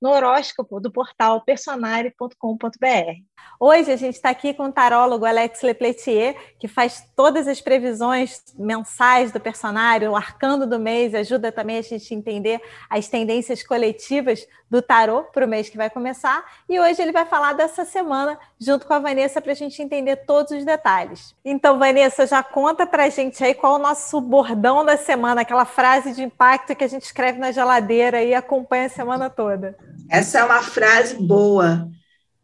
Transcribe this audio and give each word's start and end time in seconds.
no 0.00 0.10
horóscopo 0.10 0.80
do 0.80 0.90
portal 0.90 1.40
personare.com.br. 1.42 3.22
Hoje 3.58 3.92
a 3.92 3.96
gente 3.96 4.16
está 4.16 4.30
aqui 4.30 4.52
com 4.52 4.64
o 4.64 4.72
tarólogo 4.72 5.24
Alex 5.24 5.62
Lepletier, 5.62 6.36
que 6.58 6.68
faz 6.68 7.02
todas 7.16 7.46
as 7.46 7.60
previsões 7.60 8.42
mensais 8.58 9.32
do 9.32 9.40
personário, 9.40 10.10
o 10.10 10.16
arcando 10.16 10.66
do 10.66 10.78
mês, 10.78 11.14
ajuda 11.14 11.52
também 11.52 11.78
a 11.78 11.82
gente 11.82 12.12
a 12.12 12.16
entender 12.16 12.60
as 12.90 13.08
tendências 13.08 13.62
coletivas 13.62 14.46
do 14.68 14.82
tarô 14.82 15.22
para 15.24 15.46
o 15.46 15.48
mês 15.48 15.68
que 15.68 15.76
vai 15.76 15.88
começar. 15.88 16.44
E 16.68 16.80
hoje 16.80 17.00
ele 17.00 17.12
vai 17.12 17.24
falar 17.24 17.52
dessa 17.52 17.84
semana 17.84 18.38
junto 18.58 18.86
com 18.86 18.92
a 18.92 18.98
Vanessa 18.98 19.40
para 19.40 19.52
a 19.52 19.56
gente 19.56 19.80
entender 19.80 20.16
todos 20.26 20.52
os 20.52 20.64
detalhes. 20.64 21.34
Então, 21.44 21.78
Vanessa, 21.78 22.26
já 22.26 22.42
conta 22.42 22.86
para 22.86 23.04
a 23.04 23.08
gente 23.08 23.42
aí 23.44 23.54
qual 23.54 23.76
é 23.76 23.78
o 23.78 23.82
nosso 23.82 24.20
bordão 24.20 24.84
da 24.84 24.96
semana, 24.96 25.42
aquela 25.42 25.64
frase 25.64 26.12
de 26.12 26.22
impacto 26.22 26.74
que 26.74 26.84
a 26.84 26.88
gente 26.88 27.04
escreve 27.04 27.38
na 27.38 27.52
geladeira 27.52 28.22
e 28.22 28.34
acompanha 28.34 28.86
a 28.86 28.90
semana 28.90 29.30
toda. 29.30 29.76
Essa 30.10 30.40
é 30.40 30.44
uma 30.44 30.62
frase 30.62 31.14
boa. 31.14 31.88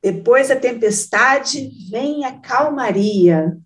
Depois 0.03 0.49
da 0.49 0.57
tempestade 0.57 1.71
vem 1.91 2.25
a 2.25 2.33
calmaria. 2.41 3.57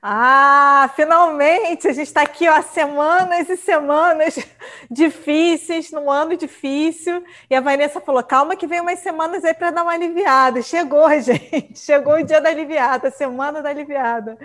Ah, 0.00 0.90
finalmente! 0.94 1.88
A 1.88 1.92
gente 1.92 2.06
está 2.06 2.22
aqui 2.22 2.48
ó, 2.48 2.62
semanas 2.62 3.48
e 3.48 3.56
semanas 3.56 4.38
difíceis, 4.88 5.90
num 5.90 6.08
ano 6.08 6.36
difícil. 6.36 7.24
E 7.50 7.54
a 7.54 7.60
Vanessa 7.60 8.00
falou: 8.00 8.22
calma, 8.22 8.54
que 8.54 8.66
vem 8.66 8.80
umas 8.80 9.00
semanas 9.00 9.44
aí 9.44 9.54
para 9.54 9.72
dar 9.72 9.82
uma 9.82 9.92
aliviada. 9.92 10.62
Chegou, 10.62 11.08
gente. 11.20 11.76
Chegou 11.78 12.14
o 12.14 12.22
dia 12.22 12.40
da 12.40 12.48
aliviada, 12.48 13.08
a 13.08 13.10
semana 13.10 13.60
da 13.60 13.70
aliviada. 13.70 14.38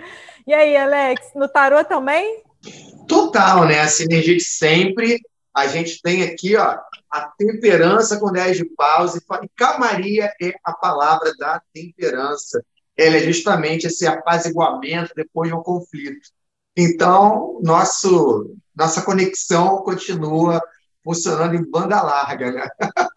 E 0.44 0.52
aí, 0.52 0.76
Alex, 0.76 1.30
no 1.36 1.48
tarô 1.48 1.84
também? 1.84 2.42
Total, 3.06 3.64
né? 3.64 3.80
A 3.80 3.88
sinergia 3.88 4.36
de 4.36 4.42
sempre. 4.42 5.20
A 5.54 5.68
gente 5.68 6.02
tem 6.02 6.24
aqui, 6.24 6.56
ó, 6.56 6.76
a 7.14 7.32
temperança 7.38 8.18
com 8.18 8.32
10 8.32 8.56
de 8.56 8.64
paus, 8.64 9.14
e 9.14 9.20
calmaria 9.56 10.32
é 10.42 10.52
a 10.64 10.72
palavra 10.72 11.32
da 11.36 11.62
temperança. 11.72 12.60
Ela 12.96 13.18
é 13.18 13.20
justamente 13.20 13.86
esse 13.86 14.04
apaziguamento 14.04 15.12
depois 15.14 15.48
de 15.48 15.54
um 15.54 15.62
conflito. 15.62 16.28
Então, 16.76 17.60
nosso, 17.62 18.56
nossa 18.74 19.00
conexão 19.02 19.78
continua 19.84 20.60
funcionando 21.04 21.54
em 21.54 21.70
banda 21.70 22.02
larga. 22.02 22.50
Né? 22.50 22.68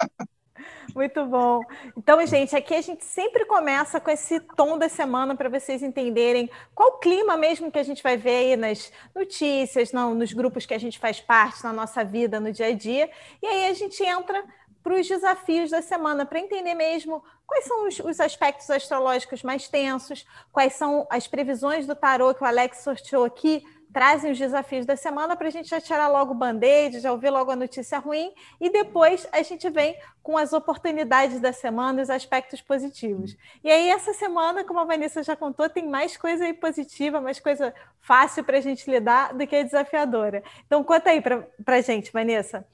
Muito 0.97 1.23
bom. 1.27 1.61
Então, 1.95 2.25
gente, 2.25 2.55
aqui 2.55 2.73
a 2.73 2.81
gente 2.81 3.05
sempre 3.05 3.45
começa 3.45 3.99
com 3.99 4.09
esse 4.09 4.39
tom 4.39 4.79
da 4.79 4.89
semana 4.89 5.35
para 5.35 5.47
vocês 5.47 5.83
entenderem 5.83 6.49
qual 6.73 6.89
o 6.89 6.97
clima 6.97 7.37
mesmo 7.37 7.71
que 7.71 7.77
a 7.77 7.83
gente 7.83 8.01
vai 8.01 8.17
ver 8.17 8.35
aí 8.35 8.55
nas 8.55 8.91
notícias, 9.13 9.91
não, 9.91 10.15
nos 10.15 10.33
grupos 10.33 10.65
que 10.65 10.73
a 10.73 10.79
gente 10.79 10.97
faz 10.97 11.21
parte, 11.21 11.63
na 11.63 11.71
nossa 11.71 12.03
vida, 12.03 12.39
no 12.39 12.51
dia 12.51 12.69
a 12.69 12.73
dia. 12.73 13.11
E 13.43 13.45
aí 13.45 13.69
a 13.69 13.73
gente 13.75 14.03
entra 14.03 14.43
para 14.81 14.95
os 14.95 15.07
desafios 15.07 15.69
da 15.69 15.83
semana, 15.83 16.25
para 16.25 16.39
entender 16.39 16.73
mesmo 16.73 17.23
quais 17.45 17.65
são 17.65 17.87
os, 17.87 17.99
os, 17.99 18.19
aspectos 18.19 18.67
astrológicos 18.71 19.43
mais 19.43 19.67
tensos, 19.67 20.25
quais 20.51 20.73
são 20.73 21.05
as 21.11 21.27
previsões 21.27 21.85
do 21.85 21.95
tarô 21.95 22.33
que 22.33 22.41
o 22.41 22.47
Alex 22.47 22.79
sorteou 22.79 23.23
aqui 23.23 23.63
trazem 23.91 24.31
os 24.31 24.37
desafios 24.37 24.85
da 24.85 24.95
semana 24.95 25.35
para 25.35 25.47
a 25.47 25.51
gente 25.51 25.69
já 25.69 25.79
tirar 25.81 26.07
logo 26.07 26.33
o 26.33 26.35
band-aid, 26.35 26.99
já 26.99 27.11
ouvir 27.11 27.29
logo 27.29 27.51
a 27.51 27.55
notícia 27.55 27.99
ruim, 27.99 28.31
e 28.59 28.69
depois 28.69 29.27
a 29.31 29.41
gente 29.41 29.69
vem 29.69 29.97
com 30.21 30.37
as 30.37 30.53
oportunidades 30.53 31.39
da 31.39 31.53
semana 31.53 32.01
os 32.01 32.09
aspectos 32.09 32.61
positivos. 32.61 33.35
E 33.63 33.71
aí, 33.71 33.89
essa 33.89 34.13
semana, 34.13 34.63
como 34.63 34.79
a 34.79 34.85
Vanessa 34.85 35.23
já 35.23 35.35
contou, 35.35 35.69
tem 35.69 35.87
mais 35.87 36.17
coisa 36.17 36.45
aí 36.45 36.53
positiva, 36.53 37.21
mais 37.21 37.39
coisa 37.39 37.73
fácil 37.99 38.43
para 38.43 38.57
a 38.57 38.61
gente 38.61 38.89
lidar 38.89 39.33
do 39.33 39.47
que 39.47 39.63
desafiadora. 39.63 40.43
Então, 40.65 40.83
conta 40.83 41.09
aí 41.09 41.21
para 41.21 41.47
a 41.65 41.81
gente, 41.81 42.11
Vanessa, 42.11 42.65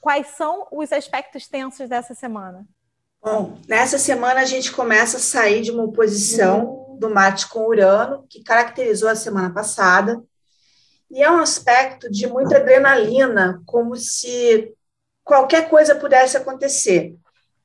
quais 0.00 0.28
são 0.28 0.66
os 0.70 0.92
aspectos 0.92 1.46
tensos 1.48 1.88
dessa 1.88 2.14
semana? 2.14 2.66
Bom, 3.22 3.58
nessa 3.66 3.98
semana 3.98 4.40
a 4.40 4.44
gente 4.44 4.70
começa 4.70 5.16
a 5.16 5.20
sair 5.20 5.62
de 5.62 5.70
uma 5.70 5.84
oposição 5.84 6.96
do 6.98 7.10
Marte 7.10 7.48
com 7.48 7.66
Urano, 7.66 8.24
que 8.28 8.42
caracterizou 8.42 9.08
a 9.08 9.16
semana 9.16 9.52
passada, 9.52 10.22
e 11.10 11.22
é 11.22 11.30
um 11.30 11.38
aspecto 11.38 12.10
de 12.10 12.26
muita 12.26 12.56
adrenalina, 12.56 13.62
como 13.64 13.96
se 13.96 14.72
qualquer 15.24 15.68
coisa 15.68 15.94
pudesse 15.94 16.36
acontecer. 16.36 17.16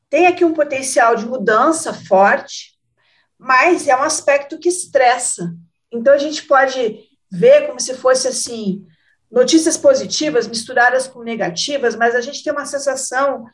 Tem 0.09 0.27
aqui 0.27 0.43
um 0.43 0.53
potencial 0.53 1.15
de 1.15 1.25
mudança 1.25 1.93
forte, 1.93 2.77
mas 3.37 3.87
é 3.87 3.95
um 3.95 4.03
aspecto 4.03 4.59
que 4.59 4.69
estressa. 4.69 5.53
Então 5.91 6.13
a 6.13 6.17
gente 6.17 6.43
pode 6.43 6.99
ver 7.31 7.67
como 7.67 7.79
se 7.79 7.95
fosse 7.95 8.27
assim, 8.27 8.85
notícias 9.31 9.77
positivas 9.77 10.47
misturadas 10.47 11.07
com 11.07 11.23
negativas, 11.23 11.95
mas 11.95 12.13
a 12.13 12.21
gente 12.21 12.43
tem 12.43 12.51
uma 12.51 12.65
sensação 12.65 13.45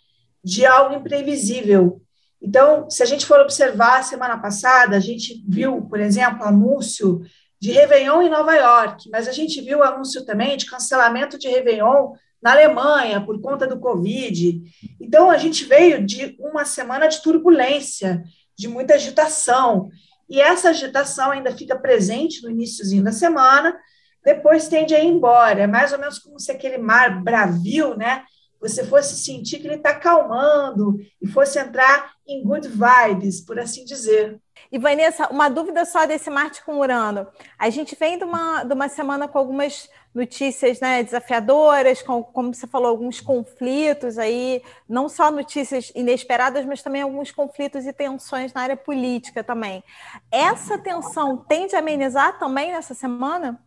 de 0.44 0.66
algo 0.66 0.96
imprevisível. 0.96 2.02
Então, 2.42 2.90
se 2.90 3.02
a 3.04 3.06
gente 3.06 3.26
for 3.26 3.40
observar 3.40 4.00
a 4.00 4.04
semana 4.04 4.38
passada, 4.38 4.96
a 4.96 5.00
gente 5.00 5.44
viu, 5.48 5.84
por 5.84 6.00
exemplo, 6.00 6.44
anúncio 6.44 7.22
de 7.60 7.72
Réveillon 7.72 8.22
em 8.22 8.30
Nova 8.30 8.54
York, 8.54 9.10
mas 9.12 9.28
a 9.28 9.32
gente 9.32 9.62
viu 9.62 9.80
o 9.80 9.84
anúncio 9.84 10.26
também 10.26 10.58
de 10.58 10.66
cancelamento 10.66 11.38
de 11.38 11.48
Réveillon 11.48 12.14
na 12.42 12.52
Alemanha 12.52 13.20
por 13.20 13.42
conta 13.42 13.66
do 13.66 13.80
Covid. 13.80 14.62
Então, 15.02 15.30
a 15.30 15.38
gente 15.38 15.66
veio 15.66 16.06
de 16.06 16.36
uma 16.40 16.66
semana 16.66 17.08
de 17.08 17.22
turbulência, 17.22 18.24
de 18.58 18.68
muita 18.68 18.94
agitação, 18.94 19.90
e 20.30 20.42
essa 20.42 20.70
agitação 20.70 21.32
ainda 21.32 21.56
fica 21.56 21.78
presente 21.78 22.44
no 22.44 22.50
iníciozinho 22.50 23.04
da 23.04 23.12
semana, 23.12 23.78
depois 24.24 24.68
tende 24.68 24.94
a 24.94 25.00
ir 25.00 25.08
embora. 25.08 25.62
É 25.62 25.68
mais 25.68 25.94
ou 25.94 26.00
menos 26.00 26.20
como 26.20 26.40
se 26.40 26.52
aquele 26.52 26.78
mar 26.78 27.24
bravio, 27.24 27.96
né? 27.96 28.24
Você 28.60 28.84
fosse 28.84 29.16
sentir 29.16 29.60
que 29.60 29.68
ele 29.68 29.76
está 29.76 29.96
calmando 29.96 30.98
e 31.22 31.28
fosse 31.28 31.60
entrar 31.60 32.12
em 32.28 32.44
good 32.44 32.68
vibes, 32.68 33.42
por 33.42 33.60
assim 33.60 33.86
dizer. 33.86 34.38
E 34.72 34.78
Vanessa, 34.78 35.28
uma 35.30 35.50
dúvida 35.50 35.86
só 35.86 36.06
desse 36.06 36.30
Marte 36.30 36.64
com 36.64 36.80
Urano. 36.80 37.28
A 37.58 37.70
gente 37.70 37.96
vem 37.96 38.18
de 38.18 38.24
uma, 38.24 38.64
de 38.64 38.74
uma 38.74 38.90
semana 38.90 39.28
com 39.28 39.38
algumas 39.38 39.90
notícias 40.14 40.80
né, 40.80 41.04
desafiadoras, 41.04 42.02
com, 42.02 42.24
como 42.24 42.54
você 42.54 42.68
falou, 42.68 42.90
alguns 42.90 43.22
conflitos 43.22 44.18
aí, 44.18 44.62
não 44.90 45.08
só 45.08 45.32
notícias 45.32 45.92
inesperadas, 45.96 46.66
mas 46.66 46.82
também 46.82 47.02
alguns 47.02 47.32
conflitos 47.32 47.86
e 47.86 47.94
tensões 47.94 48.52
na 48.54 48.62
área 48.62 48.78
política 48.78 49.44
também. 49.44 49.84
Essa 50.32 50.78
tensão 50.78 51.38
tende 51.38 51.76
a 51.76 51.80
amenizar 51.80 52.38
também 52.40 52.72
nessa 52.72 52.94
semana? 52.94 53.62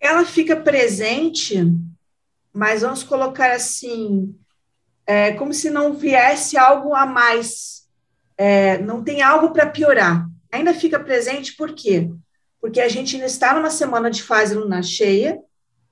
Ela 0.00 0.24
fica 0.24 0.56
presente, 0.56 1.62
mas 2.52 2.82
vamos 2.82 3.04
colocar 3.04 3.52
assim, 3.52 4.34
é, 5.06 5.32
como 5.32 5.52
se 5.52 5.70
não 5.70 5.92
viesse 5.92 6.56
algo 6.56 6.94
a 6.94 7.06
mais 7.06 7.82
é, 8.36 8.78
não 8.78 9.04
tem 9.04 9.22
algo 9.22 9.50
para 9.50 9.66
piorar. 9.66 10.28
Ainda 10.52 10.74
fica 10.74 11.00
presente 11.00 11.56
por 11.56 11.74
quê? 11.74 12.10
Porque 12.60 12.80
a 12.80 12.88
gente 12.88 13.16
ainda 13.16 13.26
está 13.26 13.54
numa 13.54 13.70
semana 13.70 14.10
de 14.10 14.22
fase 14.22 14.54
lunar 14.54 14.84
cheia, 14.84 15.40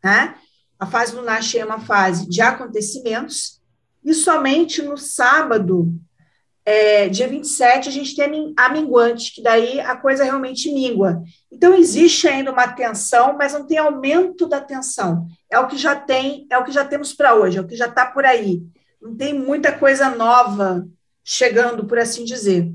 né? 0.04 0.36
A 0.78 0.86
fase 0.86 1.16
lunar 1.16 1.42
cheia 1.42 1.62
é 1.62 1.66
uma 1.66 1.80
fase 1.80 2.28
de 2.28 2.40
acontecimentos, 2.40 3.60
e 4.04 4.14
somente 4.14 4.82
no 4.82 4.96
sábado, 4.96 5.92
é, 6.64 7.08
dia 7.08 7.28
27, 7.28 7.88
a 7.88 7.92
gente 7.92 8.14
tem 8.14 8.54
a 8.56 8.68
minguante, 8.68 9.34
que 9.34 9.42
daí 9.42 9.80
a 9.80 9.96
coisa 9.96 10.24
realmente 10.24 10.72
mingua. 10.72 11.22
Então, 11.50 11.74
existe 11.74 12.28
ainda 12.28 12.52
uma 12.52 12.68
tensão, 12.68 13.36
mas 13.36 13.52
não 13.52 13.66
tem 13.66 13.78
aumento 13.78 14.46
da 14.46 14.60
tensão. 14.60 15.26
É 15.50 15.58
o 15.58 15.66
que 15.66 15.76
já 15.76 15.96
tem, 15.96 16.46
é 16.50 16.58
o 16.58 16.64
que 16.64 16.72
já 16.72 16.84
temos 16.84 17.12
para 17.12 17.34
hoje, 17.34 17.58
é 17.58 17.60
o 17.60 17.66
que 17.66 17.76
já 17.76 17.86
está 17.86 18.06
por 18.06 18.24
aí. 18.24 18.62
Não 19.00 19.16
tem 19.16 19.34
muita 19.34 19.72
coisa 19.72 20.10
nova 20.10 20.86
chegando, 21.24 21.86
por 21.86 21.98
assim 21.98 22.24
dizer. 22.24 22.70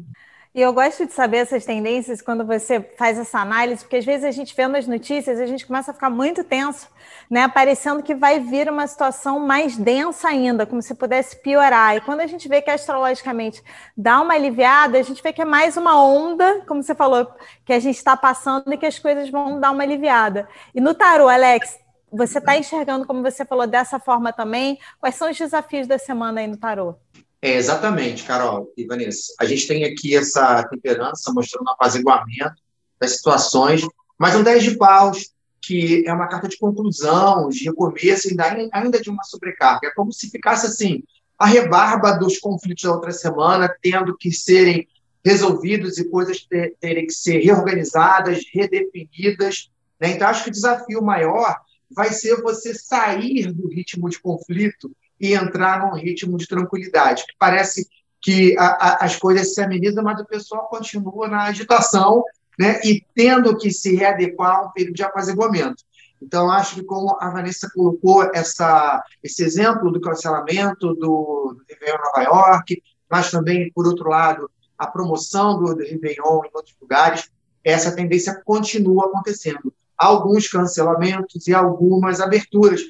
E 0.55 0.61
eu 0.61 0.71
gosto 0.71 1.05
de 1.05 1.11
saber 1.11 1.39
essas 1.39 1.65
tendências 1.65 2.21
quando 2.21 2.45
você 2.45 2.79
faz 2.97 3.19
essa 3.19 3.39
análise, 3.39 3.83
porque 3.83 3.97
às 3.97 4.05
vezes 4.05 4.23
a 4.23 4.31
gente 4.31 4.55
vê 4.55 4.65
nas 4.69 4.87
notícias, 4.87 5.37
a 5.41 5.45
gente 5.45 5.67
começa 5.67 5.91
a 5.91 5.93
ficar 5.93 6.09
muito 6.09 6.45
tenso, 6.45 6.87
né? 7.29 7.45
Parecendo 7.49 8.01
que 8.01 8.15
vai 8.15 8.39
vir 8.39 8.69
uma 8.69 8.87
situação 8.87 9.37
mais 9.37 9.75
densa 9.75 10.29
ainda, 10.29 10.65
como 10.65 10.81
se 10.81 10.95
pudesse 10.95 11.35
piorar. 11.41 11.97
E 11.97 11.99
quando 11.99 12.21
a 12.21 12.25
gente 12.27 12.47
vê 12.47 12.61
que 12.61 12.69
astrologicamente 12.69 13.61
dá 13.97 14.21
uma 14.21 14.33
aliviada, 14.33 14.97
a 14.97 15.01
gente 15.01 15.21
vê 15.21 15.33
que 15.33 15.41
é 15.41 15.45
mais 15.45 15.75
uma 15.75 16.01
onda, 16.01 16.61
como 16.65 16.81
você 16.81 16.95
falou, 16.95 17.29
que 17.65 17.73
a 17.73 17.79
gente 17.79 17.97
está 17.97 18.15
passando 18.15 18.73
e 18.73 18.77
que 18.77 18.85
as 18.85 18.97
coisas 18.97 19.29
vão 19.29 19.59
dar 19.59 19.71
uma 19.71 19.83
aliviada. 19.83 20.47
E 20.73 20.79
no 20.79 20.93
tarô, 20.93 21.27
Alex, 21.27 21.77
você 22.09 22.37
está 22.37 22.57
enxergando, 22.57 23.05
como 23.05 23.21
você 23.21 23.43
falou, 23.43 23.67
dessa 23.67 23.99
forma 23.99 24.31
também? 24.31 24.79
Quais 25.01 25.15
são 25.15 25.29
os 25.29 25.37
desafios 25.37 25.85
da 25.85 25.97
semana 25.97 26.39
aí 26.39 26.47
no 26.47 26.55
tarô? 26.55 26.95
É, 27.41 27.55
exatamente, 27.55 28.23
Carol 28.23 28.71
e 28.75 28.85
Vanessa. 28.85 29.33
A 29.39 29.45
gente 29.45 29.67
tem 29.67 29.83
aqui 29.83 30.15
essa 30.15 30.63
temperança 30.63 31.31
mostrando 31.31 31.67
um 31.67 31.71
apaziguamento 31.71 32.55
das 32.99 33.17
situações 33.17 33.85
Mas 34.17 34.35
um 34.35 34.43
10 34.43 34.63
de 34.63 34.77
paus, 34.77 35.31
que 35.61 36.03
é 36.07 36.13
uma 36.13 36.27
carta 36.27 36.47
de 36.47 36.57
conclusão, 36.57 37.49
de 37.49 37.65
recomeço, 37.65 38.29
ainda, 38.29 38.69
ainda 38.71 39.01
de 39.01 39.09
uma 39.09 39.23
sobrecarga. 39.23 39.87
É 39.87 39.91
como 39.91 40.11
se 40.11 40.29
ficasse 40.29 40.65
assim, 40.65 41.03
a 41.37 41.45
rebarba 41.45 42.13
dos 42.13 42.39
conflitos 42.39 42.83
da 42.83 42.93
outra 42.93 43.11
semana, 43.11 43.73
tendo 43.81 44.15
que 44.17 44.31
serem 44.31 44.88
resolvidos 45.23 45.97
e 45.97 46.09
coisas 46.09 46.45
ter, 46.45 46.75
terem 46.79 47.07
que 47.07 47.13
ser 47.13 47.39
reorganizadas, 47.39 48.43
redefinidas. 48.53 49.69
Né? 49.99 50.11
Então, 50.11 50.27
acho 50.27 50.43
que 50.43 50.49
o 50.49 50.53
desafio 50.53 51.01
maior 51.01 51.57
vai 51.91 52.11
ser 52.13 52.41
você 52.41 52.73
sair 52.73 53.51
do 53.51 53.67
ritmo 53.67 54.09
de 54.09 54.19
conflito 54.19 54.95
e 55.19 55.33
entrar 55.33 55.79
num 55.79 55.95
ritmo 55.95 56.38
de 56.38 56.47
tranquilidade, 56.47 57.25
que 57.25 57.33
parece 57.39 57.88
que 58.21 58.57
a, 58.57 58.65
a, 58.65 59.06
as 59.06 59.15
coisas 59.15 59.53
se 59.53 59.62
amenizam, 59.62 60.03
mas 60.03 60.19
o 60.19 60.25
pessoal 60.25 60.67
continua 60.67 61.27
na 61.27 61.44
agitação 61.44 62.23
né, 62.59 62.79
e 62.83 63.06
tendo 63.13 63.56
que 63.57 63.71
se 63.71 63.95
readequar 63.95 64.57
a 64.57 64.62
um 64.63 64.71
período 64.71 64.95
de 64.95 65.03
apaziguamento. 65.03 65.83
Então, 66.21 66.50
acho 66.50 66.75
que 66.75 66.83
como 66.83 67.15
a 67.19 67.29
Vanessa 67.29 67.69
colocou 67.73 68.23
essa, 68.33 69.03
esse 69.21 69.44
exemplo 69.44 69.91
do 69.91 70.01
cancelamento 70.01 70.94
do, 70.95 70.95
do 70.95 71.62
Réveillon 71.69 72.01
Nova 72.01 72.23
York, 72.23 72.81
mas 73.09 73.29
também, 73.29 73.71
por 73.73 73.85
outro 73.85 74.09
lado, 74.09 74.50
a 74.77 74.88
promoção 74.88 75.59
do, 75.59 75.75
do 75.75 75.83
Réveillon 75.83 76.41
em 76.45 76.50
outros 76.53 76.75
lugares, 76.81 77.29
essa 77.63 77.95
tendência 77.95 78.41
continua 78.44 79.06
acontecendo. 79.06 79.73
Alguns 79.97 80.47
cancelamentos 80.47 81.47
e 81.47 81.53
algumas 81.53 82.19
aberturas. 82.19 82.81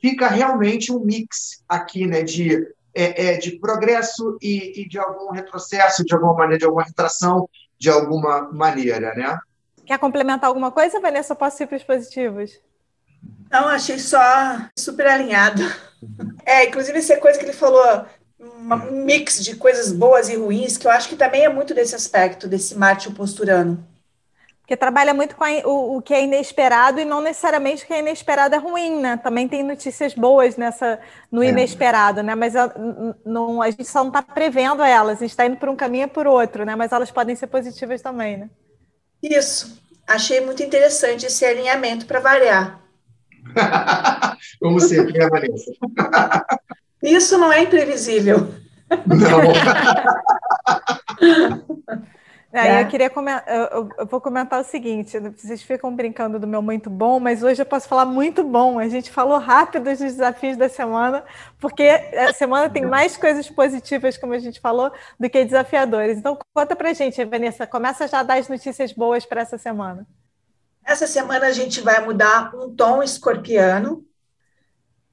Fica 0.00 0.28
realmente 0.28 0.92
um 0.92 1.00
mix 1.00 1.62
aqui 1.68 2.06
né, 2.06 2.22
de, 2.22 2.66
é, 2.94 3.26
é, 3.26 3.36
de 3.36 3.58
progresso 3.58 4.38
e, 4.40 4.82
e 4.82 4.88
de 4.88 4.98
algum 4.98 5.32
retrocesso, 5.32 6.04
de 6.04 6.14
alguma 6.14 6.34
maneira, 6.34 6.58
de 6.58 6.64
alguma 6.64 6.84
retração, 6.84 7.48
de 7.78 7.90
alguma 7.90 8.50
maneira, 8.52 9.14
né? 9.14 9.38
Quer 9.86 9.98
complementar 9.98 10.48
alguma 10.48 10.70
coisa, 10.70 11.00
Vanessa? 11.00 11.34
Posso 11.34 11.62
ir 11.62 11.66
para 11.66 11.76
os 11.76 11.84
positivos? 11.84 12.60
Não, 13.50 13.68
achei 13.68 13.98
só 13.98 14.20
super 14.76 15.06
alinhado. 15.06 15.62
É, 16.44 16.66
inclusive 16.66 16.98
essa 16.98 17.16
coisa 17.16 17.38
que 17.38 17.44
ele 17.44 17.52
falou, 17.52 18.04
um 18.38 19.04
mix 19.04 19.42
de 19.42 19.56
coisas 19.56 19.90
boas 19.90 20.28
e 20.28 20.36
ruins, 20.36 20.76
que 20.76 20.86
eu 20.86 20.90
acho 20.90 21.08
que 21.08 21.16
também 21.16 21.44
é 21.44 21.48
muito 21.48 21.74
desse 21.74 21.94
aspecto, 21.94 22.46
desse 22.46 22.74
Marte 22.76 23.10
posturano. 23.10 23.84
Porque 24.68 24.76
trabalha 24.76 25.14
muito 25.14 25.34
com 25.34 25.44
a, 25.44 25.48
o, 25.64 25.96
o, 25.96 26.02
que 26.02 26.12
é 26.12 26.22
inesperado 26.22 27.00
e 27.00 27.04
não 27.06 27.22
necessariamente 27.22 27.84
o 27.84 27.86
que 27.86 27.94
é 27.94 28.00
inesperado 28.00 28.54
é 28.54 28.58
ruim, 28.58 29.00
né? 29.00 29.16
Também 29.16 29.48
tem 29.48 29.62
notícias 29.62 30.12
boas 30.12 30.58
nessa 30.58 31.00
no 31.32 31.42
é. 31.42 31.48
inesperado, 31.48 32.22
né? 32.22 32.34
Mas 32.34 32.54
a, 32.54 32.70
não, 33.24 33.62
a 33.62 33.70
gente 33.70 33.86
só 33.86 34.00
não 34.00 34.08
está 34.08 34.20
prevendo 34.20 34.82
elas, 34.82 35.16
a 35.16 35.20
gente 35.20 35.30
está 35.30 35.46
indo 35.46 35.56
por 35.56 35.70
um 35.70 35.74
caminho 35.74 36.04
e 36.04 36.08
por 36.08 36.26
outro, 36.26 36.66
né? 36.66 36.76
Mas 36.76 36.92
elas 36.92 37.10
podem 37.10 37.34
ser 37.34 37.46
positivas 37.46 38.02
também, 38.02 38.36
né? 38.36 38.50
Isso. 39.22 39.82
Achei 40.06 40.42
muito 40.42 40.62
interessante 40.62 41.24
esse 41.24 41.46
alinhamento 41.46 42.04
para 42.04 42.20
variar. 42.20 42.78
Como 44.60 44.78
sempre, 44.80 45.18
né, 45.18 45.30
Vanessa? 45.30 45.72
Isso 47.02 47.38
não 47.38 47.50
é 47.50 47.62
imprevisível. 47.62 48.52
Não. 49.06 49.40
É, 52.66 52.82
eu 52.82 52.88
queria 52.88 53.08
comentar, 53.08 53.44
eu, 53.46 53.88
eu, 53.98 54.06
vou 54.06 54.20
comentar 54.20 54.60
o 54.60 54.64
seguinte: 54.64 55.18
vocês 55.18 55.62
ficam 55.62 55.94
brincando 55.94 56.38
do 56.38 56.46
meu 56.46 56.60
muito 56.60 56.90
bom, 56.90 57.20
mas 57.20 57.42
hoje 57.42 57.62
eu 57.62 57.66
posso 57.66 57.86
falar 57.88 58.04
muito 58.04 58.42
bom. 58.42 58.78
A 58.78 58.88
gente 58.88 59.10
falou 59.10 59.38
rápido 59.38 59.84
dos 59.84 59.98
desafios 59.98 60.56
da 60.56 60.68
semana, 60.68 61.24
porque 61.60 61.84
a 61.84 62.32
semana 62.32 62.68
tem 62.68 62.84
mais 62.84 63.16
coisas 63.16 63.48
positivas, 63.48 64.18
como 64.18 64.32
a 64.32 64.38
gente 64.38 64.60
falou, 64.60 64.90
do 65.18 65.30
que 65.30 65.44
desafiadores. 65.44 66.18
Então, 66.18 66.38
conta 66.52 66.74
pra 66.74 66.92
gente, 66.92 67.24
Vanessa, 67.24 67.66
começa 67.66 68.08
já 68.08 68.20
a 68.20 68.22
dar 68.22 68.38
as 68.38 68.48
notícias 68.48 68.92
boas 68.92 69.24
para 69.24 69.42
essa 69.42 69.56
semana. 69.56 70.06
Essa 70.84 71.06
semana 71.06 71.46
a 71.46 71.52
gente 71.52 71.80
vai 71.80 72.04
mudar 72.04 72.54
um 72.56 72.74
tom 72.74 73.02
escorpiano. 73.02 74.04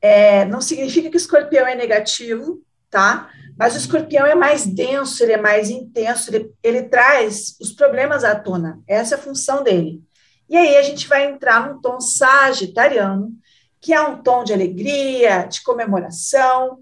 É, 0.02 0.46
não 0.46 0.62
significa 0.62 1.10
que 1.10 1.18
escorpião 1.18 1.68
é 1.68 1.76
negativo, 1.76 2.65
tá? 2.96 3.30
Mas 3.58 3.76
o 3.76 3.78
escorpião 3.78 4.26
é 4.26 4.36
mais 4.36 4.66
denso, 4.66 5.22
ele 5.22 5.34
é 5.34 5.38
mais 5.38 5.70
intenso, 5.70 6.34
ele, 6.34 6.50
ele 6.64 6.84
traz 6.84 7.58
os 7.60 7.74
problemas 7.74 8.24
à 8.24 8.34
tona. 8.34 8.80
Essa 8.88 9.16
é 9.16 9.18
a 9.18 9.22
função 9.22 9.62
dele. 9.62 10.02
E 10.50 10.56
aí 10.56 10.78
a 10.78 10.82
gente 10.82 11.06
vai 11.10 11.26
entrar 11.26 11.68
num 11.68 11.82
tom 11.82 12.00
sagitariano, 12.00 13.34
que 13.82 13.94
é 13.94 14.02
um 14.02 14.24
tom 14.24 14.46
de 14.46 14.54
alegria, 14.54 15.44
de 15.44 15.62
comemoração, 15.62 16.80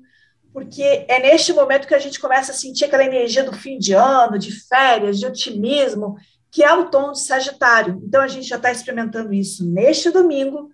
porque 0.54 1.04
é 1.08 1.20
neste 1.20 1.52
momento 1.52 1.88
que 1.88 1.96
a 1.96 2.00
gente 2.00 2.20
começa 2.20 2.52
a 2.52 2.56
sentir 2.56 2.86
aquela 2.86 3.04
energia 3.04 3.44
do 3.44 3.54
fim 3.54 3.80
de 3.80 3.94
ano, 3.94 4.38
de 4.38 4.52
férias, 4.52 5.18
de 5.18 5.26
otimismo, 5.26 6.16
que 6.52 6.64
é 6.64 6.72
o 6.72 6.92
tom 6.92 7.12
de 7.12 7.22
Sagitário. 7.22 8.00
Então 8.06 8.22
a 8.22 8.28
gente 8.28 8.48
já 8.48 8.58
está 8.58 8.72
experimentando 8.72 9.34
isso 9.34 9.66
neste 9.66 10.12
domingo, 10.12 10.70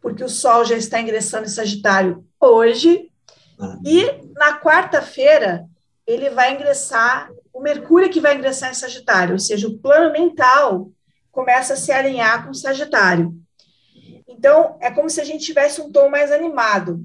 porque 0.00 0.24
o 0.24 0.28
Sol 0.28 0.64
já 0.64 0.76
está 0.76 1.00
ingressando 1.00 1.44
em 1.44 1.50
Sagitário 1.50 2.26
hoje, 2.40 3.11
e 3.84 4.04
na 4.34 4.60
quarta-feira, 4.60 5.66
ele 6.06 6.30
vai 6.30 6.54
ingressar, 6.54 7.30
o 7.52 7.60
Mercúrio 7.60 8.10
que 8.10 8.20
vai 8.20 8.36
ingressar 8.36 8.70
em 8.70 8.74
Sagitário, 8.74 9.34
ou 9.34 9.38
seja, 9.38 9.68
o 9.68 9.78
plano 9.78 10.12
mental 10.12 10.90
começa 11.30 11.74
a 11.74 11.76
se 11.76 11.92
alinhar 11.92 12.44
com 12.44 12.50
o 12.50 12.54
Sagitário. 12.54 13.34
Então, 14.28 14.76
é 14.80 14.90
como 14.90 15.08
se 15.08 15.20
a 15.20 15.24
gente 15.24 15.44
tivesse 15.44 15.80
um 15.80 15.90
tom 15.90 16.08
mais 16.08 16.32
animado. 16.32 17.00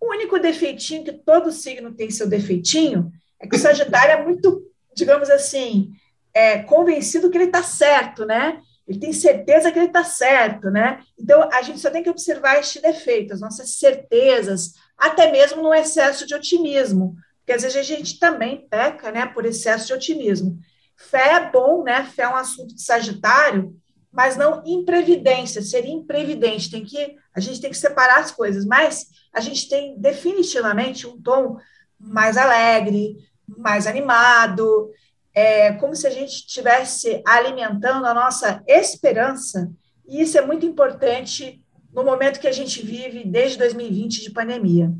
O 0.00 0.10
único 0.10 0.38
defeitinho, 0.38 1.04
que 1.04 1.12
todo 1.12 1.52
signo 1.52 1.92
tem 1.92 2.10
seu 2.10 2.28
defeitinho, 2.28 3.12
é 3.40 3.46
que 3.46 3.56
o 3.56 3.58
Sagitário 3.58 4.12
é 4.12 4.24
muito, 4.24 4.62
digamos 4.94 5.28
assim, 5.28 5.90
é, 6.32 6.58
convencido 6.58 7.30
que 7.30 7.36
ele 7.36 7.44
está 7.44 7.62
certo, 7.62 8.24
né? 8.24 8.60
Ele 8.86 8.98
tem 8.98 9.12
certeza 9.12 9.70
que 9.70 9.78
ele 9.78 9.88
está 9.88 10.02
certo, 10.02 10.70
né? 10.70 11.00
Então, 11.18 11.48
a 11.52 11.60
gente 11.62 11.78
só 11.78 11.90
tem 11.90 12.02
que 12.02 12.10
observar 12.10 12.58
este 12.58 12.80
defeito, 12.80 13.34
as 13.34 13.40
nossas 13.40 13.76
certezas, 13.76 14.72
até 14.98 15.30
mesmo 15.30 15.62
no 15.62 15.72
excesso 15.72 16.26
de 16.26 16.34
otimismo, 16.34 17.14
porque 17.38 17.52
às 17.52 17.62
vezes 17.62 17.78
a 17.78 17.82
gente 17.82 18.18
também 18.18 18.66
peca, 18.68 19.10
né, 19.12 19.24
por 19.26 19.46
excesso 19.46 19.86
de 19.86 19.94
otimismo. 19.94 20.58
Fé 20.96 21.34
é 21.34 21.50
bom, 21.50 21.84
né? 21.84 22.04
Fé 22.04 22.24
é 22.24 22.28
um 22.28 22.34
assunto 22.34 22.74
de 22.74 22.82
Sagitário, 22.82 23.74
mas 24.12 24.36
não 24.36 24.62
imprevidência, 24.66 25.62
seria 25.62 25.92
imprevidente. 25.92 26.70
Tem 26.70 26.84
que 26.84 27.16
a 27.32 27.40
gente 27.40 27.60
tem 27.60 27.70
que 27.70 27.76
separar 27.76 28.18
as 28.18 28.32
coisas, 28.32 28.64
mas 28.64 29.06
a 29.32 29.40
gente 29.40 29.68
tem 29.68 29.96
definitivamente 29.98 31.06
um 31.06 31.22
tom 31.22 31.56
mais 31.98 32.36
alegre, 32.36 33.16
mais 33.46 33.86
animado, 33.86 34.90
é 35.32 35.72
como 35.74 35.94
se 35.94 36.06
a 36.06 36.10
gente 36.10 36.30
estivesse 36.30 37.22
alimentando 37.24 38.04
a 38.06 38.12
nossa 38.12 38.62
esperança, 38.66 39.70
e 40.06 40.20
isso 40.20 40.36
é 40.36 40.44
muito 40.44 40.66
importante 40.66 41.62
no 41.92 42.04
momento 42.04 42.40
que 42.40 42.48
a 42.48 42.52
gente 42.52 42.84
vive 42.84 43.24
desde 43.24 43.58
2020 43.58 44.22
de 44.22 44.30
pandemia. 44.30 44.92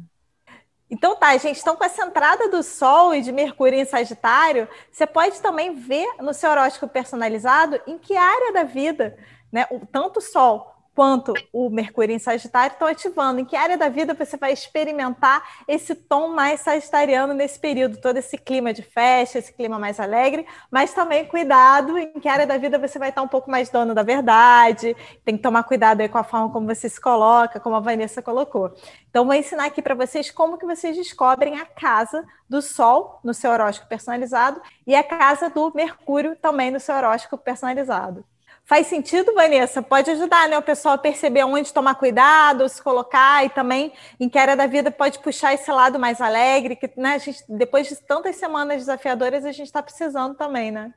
Então 0.91 1.17
tá, 1.17 1.37
gente, 1.37 1.61
então 1.61 1.77
com 1.77 1.85
essa 1.85 2.07
entrada 2.07 2.49
do 2.49 2.63
Sol 2.63 3.15
e 3.15 3.21
de 3.21 3.31
Mercúrio 3.31 3.79
em 3.79 3.85
Sagitário, 3.85 4.67
você 4.91 5.07
pode 5.07 5.41
também 5.41 5.75
ver 5.75 6.07
no 6.21 6.33
seu 6.33 6.51
horóscopo 6.51 6.91
personalizado 6.91 7.79
em 7.87 7.99
que 7.99 8.17
área 8.17 8.53
da 8.55 8.65
vida, 8.65 9.19
né, 9.53 9.67
tanto 9.93 10.19
o 10.19 10.23
Sol 10.23 10.78
quanto 10.99 11.33
o 11.53 11.71
Mercúrio 11.71 12.13
em 12.13 12.19
Sagitário 12.19 12.73
estão 12.73 12.89
ativando. 12.89 13.39
Em 13.39 13.45
que 13.45 13.55
área 13.55 13.79
da 13.79 13.89
vida 13.89 14.15
você 14.15 14.37
vai 14.37 14.53
experimentar 14.53 15.63
esse 15.69 15.95
tom 15.95 16.27
mais 16.31 16.61
sagitariano 16.63 17.33
nesse 17.33 17.57
período, 17.57 18.01
todo 18.01 18.17
esse 18.17 18.37
clima 18.37 18.73
de 18.75 18.83
festa, 18.83 19.39
esse 19.39 19.53
clima 19.53 19.79
mais 19.79 20.01
alegre, 20.01 20.45
mas 20.69 20.93
também 20.93 21.25
cuidado 21.25 21.97
em 21.97 22.19
que 22.19 22.29
área 22.29 22.49
da 22.49 22.59
vida 22.59 22.81
você 22.81 22.99
vai 22.99 23.11
estar 23.11 23.23
um 23.23 23.29
pouco 23.29 23.49
mais 23.49 23.71
dono 23.71 23.95
da 23.95 24.03
verdade, 24.03 24.97
tem 25.25 25.37
que 25.37 25.43
tomar 25.45 25.63
cuidado 25.63 26.01
aí 26.01 26.09
com 26.09 26.19
a 26.19 26.25
forma 26.25 26.51
como 26.51 26.67
você 26.67 26.89
se 26.89 27.01
coloca, 27.01 27.61
como 27.61 27.77
a 27.77 27.81
Vanessa 27.81 28.21
colocou. 28.21 28.75
Então, 29.09 29.25
vou 29.25 29.35
ensinar 29.35 29.67
aqui 29.67 29.81
para 29.81 29.95
vocês 29.95 30.33
como 30.33 30.59
que 30.59 30.67
vocês 30.67 30.97
descobrem 30.97 31.61
a 31.61 31.65
casa 31.65 32.25
do 32.51 32.61
Sol 32.61 33.21
no 33.23 33.33
seu 33.33 33.53
horóscopo 33.53 33.89
personalizado 33.89 34.61
e 34.85 34.97
a 34.97 35.05
casa 35.05 35.49
do 35.49 35.73
Mercúrio 35.73 36.35
também 36.35 36.73
no 36.73 36.81
seu 36.81 36.97
horóscopo 36.97 37.39
personalizado. 37.39 38.25
Faz 38.69 38.87
sentido, 38.87 39.33
Vanessa? 39.33 39.81
Pode 39.81 40.11
ajudar 40.11 40.47
né, 40.47 40.59
o 40.59 40.63
pessoal 40.63 40.97
a 40.97 40.99
perceber 40.99 41.43
onde 41.43 41.73
tomar 41.73 41.95
cuidado, 41.95 42.69
se 42.69 42.83
colocar 42.83 43.43
e 43.43 43.49
também 43.49 43.95
em 44.21 44.29
que 44.29 44.37
área 44.37 44.55
da 44.55 44.67
vida 44.67 44.91
pode 44.91 45.21
puxar 45.21 45.55
esse 45.55 45.73
lado 45.73 45.99
mais 45.99 46.21
alegre, 46.21 46.77
que 46.77 46.91
né, 46.95 47.15
a 47.15 47.19
gente, 47.19 47.43
depois 47.49 47.89
de 47.89 47.97
tantas 47.97 48.37
semanas 48.37 48.77
desafiadoras, 48.77 49.47
a 49.47 49.53
gente 49.53 49.69
está 49.69 49.83
precisando 49.83 50.35
também, 50.35 50.71
né? 50.71 50.93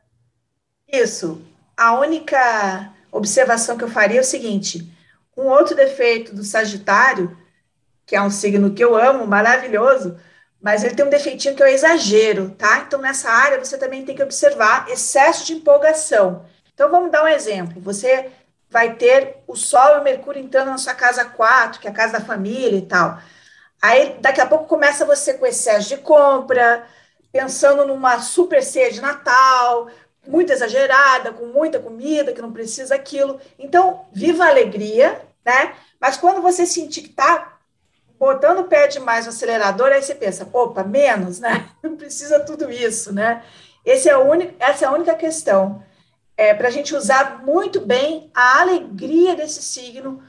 Isso. 0.85 1.41
A 1.77 1.97
única 1.97 2.91
observação 3.09 3.77
que 3.77 3.85
eu 3.85 3.89
faria 3.89 4.17
é 4.17 4.21
o 4.21 4.25
seguinte: 4.25 4.91
um 5.37 5.43
outro 5.43 5.73
defeito 5.73 6.35
do 6.35 6.43
Sagitário, 6.43 7.37
que 8.05 8.17
é 8.17 8.21
um 8.21 8.29
signo 8.29 8.73
que 8.73 8.83
eu 8.83 8.97
amo, 8.97 9.25
maravilhoso, 9.25 10.19
mas 10.61 10.83
ele 10.83 10.93
tem 10.93 11.05
um 11.05 11.09
defeitinho 11.09 11.55
que 11.55 11.63
é 11.63 11.67
o 11.67 11.69
exagero, 11.69 12.49
tá? 12.49 12.79
Então, 12.79 12.99
nessa 12.99 13.29
área, 13.29 13.63
você 13.63 13.77
também 13.77 14.03
tem 14.03 14.13
que 14.13 14.23
observar 14.23 14.89
excesso 14.89 15.45
de 15.45 15.53
empolgação. 15.53 16.45
Então, 16.81 16.89
vamos 16.89 17.11
dar 17.11 17.23
um 17.23 17.27
exemplo. 17.27 17.79
Você 17.83 18.31
vai 18.67 18.95
ter 18.95 19.43
o 19.45 19.55
Sol 19.55 19.97
e 19.97 19.99
o 19.99 20.03
Mercúrio 20.03 20.41
entrando 20.41 20.71
na 20.71 20.79
sua 20.79 20.95
casa 20.95 21.23
4, 21.23 21.79
que 21.79 21.87
é 21.87 21.91
a 21.91 21.93
casa 21.93 22.13
da 22.13 22.25
família 22.25 22.75
e 22.75 22.81
tal. 22.81 23.19
Aí, 23.79 24.17
daqui 24.19 24.41
a 24.41 24.47
pouco, 24.47 24.65
começa 24.65 25.05
você 25.05 25.35
com 25.35 25.45
excesso 25.45 25.89
de 25.89 25.97
compra, 25.97 26.83
pensando 27.31 27.85
numa 27.85 28.19
super 28.19 28.63
ceia 28.63 28.91
de 28.91 28.99
Natal, 28.99 29.89
muito 30.27 30.51
exagerada, 30.51 31.31
com 31.31 31.45
muita 31.45 31.79
comida, 31.79 32.33
que 32.33 32.41
não 32.41 32.51
precisa 32.51 32.95
aquilo. 32.95 33.39
Então, 33.59 34.07
viva 34.11 34.45
a 34.45 34.49
alegria, 34.49 35.21
né? 35.45 35.75
Mas 35.99 36.17
quando 36.17 36.41
você 36.41 36.65
sentir 36.65 37.03
que 37.03 37.09
está 37.09 37.59
botando 38.17 38.61
o 38.61 38.67
pé 38.67 38.87
demais 38.87 39.27
no 39.27 39.31
acelerador, 39.31 39.91
aí 39.91 40.01
você 40.01 40.15
pensa, 40.15 40.49
opa, 40.51 40.83
menos, 40.83 41.39
né? 41.39 41.69
Não 41.83 41.95
precisa 41.95 42.39
tudo 42.39 42.71
isso, 42.71 43.13
né? 43.13 43.43
Esse 43.85 44.09
é 44.09 44.17
único, 44.17 44.55
essa 44.57 44.85
é 44.85 44.87
a 44.87 44.91
única 44.91 45.13
questão. 45.13 45.83
É, 46.41 46.55
para 46.55 46.69
a 46.69 46.71
gente 46.71 46.95
usar 46.95 47.43
muito 47.45 47.79
bem 47.79 48.31
a 48.33 48.61
alegria 48.61 49.35
desse 49.35 49.61
signo, 49.61 50.23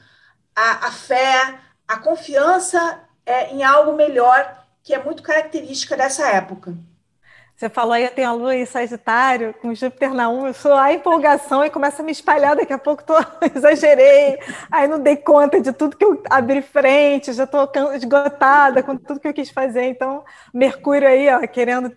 a, 0.55 0.85
a 0.85 0.91
fé, 0.91 1.55
a 1.87 1.97
confiança 1.97 2.99
é, 3.25 3.51
em 3.51 3.63
algo 3.63 3.93
melhor, 3.93 4.63
que 4.83 4.93
é 4.93 5.03
muito 5.03 5.23
característica 5.23 5.97
dessa 5.97 6.27
época. 6.27 6.77
Você 7.55 7.67
falou 7.67 7.93
aí, 7.93 8.03
eu 8.03 8.11
tenho 8.11 8.29
a 8.29 8.33
lua 8.33 8.55
em 8.55 8.63
Sagitário, 8.63 9.55
com 9.59 9.73
Júpiter 9.73 10.13
na 10.13 10.29
1, 10.29 10.47
eu 10.47 10.53
sou 10.53 10.75
a 10.75 10.93
empolgação 10.93 11.65
e 11.65 11.71
começa 11.71 12.03
a 12.03 12.05
me 12.05 12.11
espalhar, 12.11 12.55
daqui 12.55 12.73
a 12.73 12.77
pouco 12.77 13.03
tô, 13.03 13.15
exagerei, 13.55 14.37
aí 14.71 14.87
não 14.87 14.99
dei 14.99 15.15
conta 15.15 15.59
de 15.59 15.73
tudo 15.73 15.97
que 15.97 16.05
eu 16.05 16.21
abri 16.29 16.61
frente, 16.61 17.33
já 17.33 17.45
estou 17.45 17.71
esgotada 17.95 18.83
com 18.83 18.95
tudo 18.97 19.19
que 19.19 19.27
eu 19.27 19.33
quis 19.33 19.49
fazer, 19.49 19.85
então 19.85 20.23
Mercúrio 20.53 21.07
aí, 21.07 21.27
ó, 21.33 21.47
querendo 21.47 21.91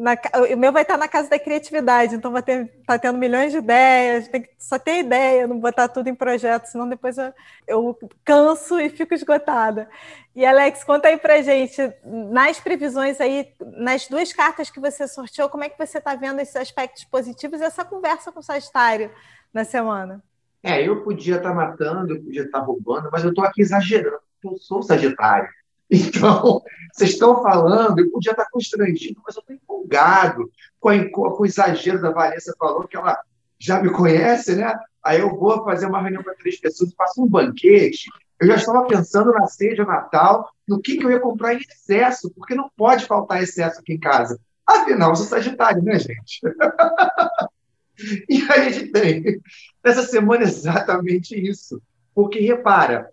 na, 0.00 0.16
o 0.52 0.56
meu 0.56 0.72
vai 0.72 0.82
estar 0.82 0.96
na 0.96 1.06
casa 1.06 1.28
da 1.28 1.38
criatividade, 1.38 2.14
então 2.14 2.32
vai 2.32 2.42
ter 2.42 2.66
tá 2.86 2.98
tendo 2.98 3.18
milhões 3.18 3.52
de 3.52 3.58
ideias, 3.58 4.28
tem 4.28 4.42
que 4.42 4.50
só 4.58 4.78
ter 4.78 5.00
ideia, 5.00 5.46
não 5.46 5.60
botar 5.60 5.88
tudo 5.88 6.08
em 6.08 6.14
projeto, 6.14 6.64
senão 6.64 6.88
depois 6.88 7.18
eu, 7.18 7.32
eu 7.68 7.98
canso 8.24 8.80
e 8.80 8.88
fico 8.88 9.12
esgotada. 9.12 9.88
E 10.34 10.44
Alex, 10.46 10.84
conta 10.84 11.08
aí 11.08 11.18
pra 11.18 11.42
gente, 11.42 11.76
nas 12.04 12.58
previsões 12.58 13.20
aí, 13.20 13.52
nas 13.76 14.08
duas 14.08 14.32
cartas 14.32 14.70
que 14.70 14.80
você 14.80 15.06
sorteou, 15.06 15.50
como 15.50 15.64
é 15.64 15.68
que 15.68 15.78
você 15.78 15.98
está 15.98 16.14
vendo 16.14 16.40
esses 16.40 16.56
aspectos 16.56 17.04
positivos 17.04 17.60
e 17.60 17.64
essa 17.64 17.84
conversa 17.84 18.32
com 18.32 18.40
o 18.40 18.42
Sagitário 18.42 19.10
na 19.52 19.64
semana? 19.64 20.22
É, 20.62 20.82
eu 20.82 21.02
podia 21.02 21.36
estar 21.36 21.50
tá 21.50 21.54
matando, 21.54 22.14
eu 22.14 22.22
podia 22.22 22.42
estar 22.42 22.60
tá 22.60 22.64
roubando, 22.64 23.10
mas 23.12 23.22
eu 23.22 23.30
estou 23.30 23.44
aqui 23.44 23.60
exagerando, 23.60 24.20
eu 24.42 24.56
sou 24.56 24.82
Sagitário. 24.82 25.48
Então, 25.92 26.62
vocês 26.92 27.10
estão 27.10 27.42
falando, 27.42 27.98
eu 27.98 28.10
podia 28.10 28.30
estar 28.30 28.46
constrangido, 28.50 29.20
mas 29.26 29.34
eu 29.34 29.40
estou 29.40 29.56
empolgado 29.56 30.50
com, 30.78 30.88
a, 30.88 31.10
com, 31.10 31.42
o 31.42 31.46
exagero 31.46 32.00
da 32.00 32.10
Vanessa 32.10 32.54
falou, 32.58 32.86
que 32.86 32.96
ela 32.96 33.18
já 33.58 33.82
me 33.82 33.90
conhece, 33.90 34.54
né? 34.54 34.72
Aí 35.02 35.20
eu 35.20 35.36
vou 35.36 35.64
fazer 35.64 35.86
uma 35.86 36.00
reunião 36.00 36.22
para 36.22 36.34
três 36.34 36.60
pessoas, 36.60 36.94
faço 36.94 37.22
um 37.22 37.28
banquete. 37.28 38.08
Eu 38.40 38.46
já 38.46 38.54
estava 38.54 38.86
pensando 38.86 39.32
na 39.32 39.46
ceia 39.46 39.84
Natal, 39.84 40.50
no 40.66 40.80
que, 40.80 40.96
que 40.96 41.04
eu 41.04 41.10
ia 41.10 41.20
comprar 41.20 41.54
em 41.54 41.58
excesso, 41.58 42.30
porque 42.34 42.54
não 42.54 42.70
pode 42.76 43.04
faltar 43.06 43.42
excesso 43.42 43.80
aqui 43.80 43.94
em 43.94 44.00
casa. 44.00 44.40
Afinal, 44.66 45.10
eu 45.10 45.16
sou 45.16 45.26
Sagitário, 45.26 45.82
né, 45.82 45.98
gente? 45.98 46.40
e 48.28 48.42
a 48.50 48.70
gente 48.70 48.92
tem, 48.92 49.40
nessa 49.84 50.02
semana, 50.04 50.44
exatamente 50.44 51.34
isso. 51.34 51.82
Porque, 52.14 52.40
repara, 52.40 53.10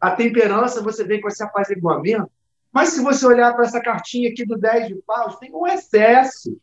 a 0.00 0.10
temperança 0.12 0.82
você 0.82 1.04
vem 1.04 1.20
com 1.20 1.28
esse 1.28 1.42
apaziguamento, 1.42 2.30
mas 2.72 2.90
se 2.90 3.02
você 3.02 3.26
olhar 3.26 3.52
para 3.54 3.64
essa 3.64 3.80
cartinha 3.80 4.30
aqui 4.30 4.44
do 4.44 4.56
10 4.56 4.88
de 4.88 4.94
paus, 5.06 5.36
tem 5.36 5.52
um 5.52 5.66
excesso, 5.66 6.56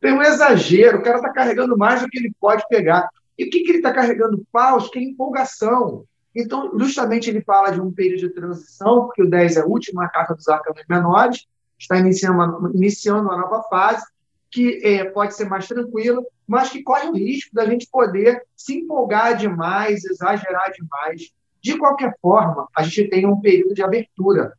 tem 0.00 0.12
um 0.12 0.22
exagero, 0.22 0.98
o 0.98 1.02
cara 1.02 1.16
está 1.16 1.32
carregando 1.32 1.76
mais 1.76 2.02
do 2.02 2.08
que 2.08 2.18
ele 2.18 2.32
pode 2.38 2.62
pegar. 2.68 3.08
E 3.38 3.44
o 3.44 3.50
que, 3.50 3.62
que 3.62 3.70
ele 3.70 3.78
está 3.78 3.92
carregando 3.92 4.46
paus? 4.52 4.88
Que 4.90 4.98
é 4.98 5.02
empolgação. 5.02 6.04
Então, 6.34 6.78
justamente 6.78 7.30
ele 7.30 7.40
fala 7.40 7.70
de 7.70 7.80
um 7.80 7.90
período 7.90 8.20
de 8.20 8.34
transição, 8.34 9.06
porque 9.06 9.22
o 9.22 9.30
10 9.30 9.56
é 9.56 9.60
a 9.60 9.66
última 9.66 10.08
carta 10.08 10.34
dos 10.34 10.48
arcanos 10.48 10.82
menores, 10.88 11.46
está 11.78 11.96
iniciando 11.96 12.34
uma, 12.34 12.70
iniciando 12.74 13.28
uma 13.28 13.36
nova 13.36 13.62
fase, 13.64 14.04
que 14.50 14.80
é, 14.84 15.04
pode 15.04 15.34
ser 15.34 15.46
mais 15.48 15.66
tranquila, 15.66 16.22
mas 16.46 16.68
que 16.68 16.82
corre 16.82 17.08
o 17.08 17.14
risco 17.14 17.54
da 17.54 17.64
gente 17.64 17.88
poder 17.90 18.42
se 18.54 18.78
empolgar 18.78 19.36
demais, 19.36 20.04
exagerar 20.04 20.70
demais, 20.72 21.32
de 21.64 21.78
qualquer 21.78 22.14
forma, 22.20 22.68
a 22.76 22.82
gente 22.82 23.08
tem 23.08 23.24
um 23.24 23.40
período 23.40 23.74
de 23.74 23.82
abertura 23.82 24.52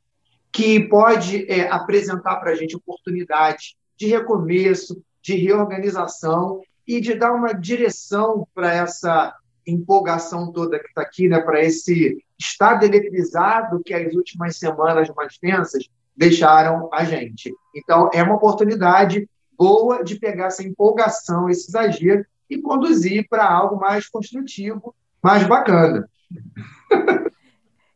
que 0.51 0.79
pode 0.79 1.45
é, 1.47 1.69
apresentar 1.69 2.37
para 2.37 2.49
a 2.49 2.55
gente 2.55 2.75
oportunidade 2.75 3.77
de 3.95 4.07
recomeço, 4.07 4.99
de 5.21 5.35
reorganização 5.35 6.61
e 6.87 6.99
de 6.99 7.13
dar 7.13 7.31
uma 7.31 7.53
direção 7.53 8.47
para 8.55 8.73
essa 8.73 9.35
empolgação 9.67 10.51
toda 10.51 10.79
que 10.79 10.87
está 10.87 11.03
aqui, 11.03 11.29
né, 11.29 11.39
para 11.41 11.63
esse 11.63 12.17
estado 12.39 12.83
eletrizado 12.83 13.83
que 13.83 13.93
as 13.93 14.11
últimas 14.15 14.57
semanas 14.57 15.07
mais 15.15 15.37
tensas 15.37 15.87
deixaram 16.17 16.89
a 16.91 17.03
gente. 17.03 17.53
Então, 17.75 18.09
é 18.15 18.23
uma 18.23 18.35
oportunidade 18.35 19.29
boa 19.55 20.03
de 20.03 20.19
pegar 20.19 20.47
essa 20.47 20.63
empolgação, 20.63 21.51
esse 21.51 21.69
exagero 21.69 22.25
e 22.49 22.59
conduzir 22.59 23.27
para 23.29 23.47
algo 23.47 23.79
mais 23.79 24.09
construtivo, 24.09 24.95
mais 25.21 25.45
bacana. 25.47 26.09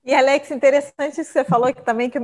E 0.05 0.15
Alex, 0.15 0.49
interessante 0.49 1.21
isso 1.21 1.31
que 1.31 1.39
você 1.39 1.43
falou 1.43 1.73
que 1.73 1.83
também 1.83 2.09
que 2.09 2.19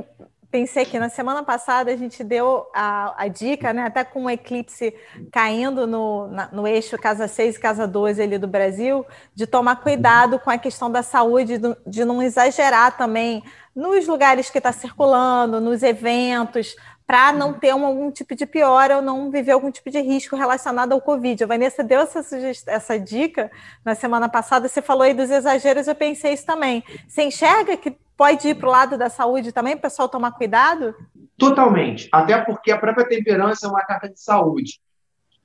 pensei 0.50 0.84
que 0.84 0.98
na 0.98 1.08
semana 1.08 1.42
passada 1.42 1.92
a 1.92 1.96
gente 1.96 2.24
deu 2.24 2.66
a, 2.74 3.24
a 3.24 3.28
dica, 3.28 3.72
né, 3.72 3.82
até 3.82 4.04
com 4.04 4.24
o 4.24 4.30
eclipse 4.30 4.94
caindo 5.30 5.86
no, 5.86 6.28
na, 6.28 6.48
no 6.52 6.66
eixo 6.66 6.96
casa 6.98 7.28
6 7.28 7.56
e 7.56 7.60
casa 7.60 7.86
12 7.86 8.22
ali 8.22 8.38
do 8.38 8.48
Brasil, 8.48 9.04
de 9.34 9.46
tomar 9.46 9.76
cuidado 9.76 10.38
com 10.38 10.50
a 10.50 10.58
questão 10.58 10.90
da 10.90 11.02
saúde, 11.02 11.60
de 11.86 12.04
não 12.04 12.22
exagerar 12.22 12.96
também 12.96 13.42
nos 13.74 14.06
lugares 14.06 14.48
que 14.48 14.58
está 14.58 14.72
circulando, 14.72 15.60
nos 15.60 15.82
eventos, 15.82 16.74
para 17.06 17.32
não 17.32 17.54
ter 17.54 17.72
um, 17.72 17.86
algum 17.86 18.10
tipo 18.10 18.34
de 18.34 18.44
piora 18.44 18.96
ou 18.96 19.02
não 19.02 19.30
viver 19.30 19.52
algum 19.52 19.70
tipo 19.70 19.90
de 19.90 20.00
risco 20.00 20.34
relacionado 20.34 20.92
ao 20.92 21.00
Covid. 21.00 21.44
A 21.44 21.46
Vanessa 21.46 21.84
deu 21.84 22.00
essa, 22.00 22.20
essa 22.66 22.98
dica 22.98 23.50
na 23.84 23.94
semana 23.94 24.28
passada, 24.28 24.68
você 24.68 24.82
falou 24.82 25.04
aí 25.04 25.14
dos 25.14 25.30
exageros, 25.30 25.86
eu 25.86 25.94
pensei 25.94 26.32
isso 26.32 26.44
também. 26.44 26.82
Você 27.06 27.22
enxerga 27.22 27.76
que 27.76 27.96
pode 28.16 28.48
ir 28.48 28.56
para 28.56 28.68
o 28.68 28.72
lado 28.72 28.98
da 28.98 29.08
saúde 29.08 29.52
também, 29.52 29.76
pessoal 29.76 30.08
tomar 30.08 30.32
cuidado? 30.32 30.94
Totalmente, 31.38 32.08
até 32.10 32.40
porque 32.40 32.72
a 32.72 32.78
própria 32.78 33.06
temperança 33.06 33.66
é 33.66 33.70
uma 33.70 33.84
carta 33.84 34.08
de 34.08 34.20
saúde. 34.20 34.80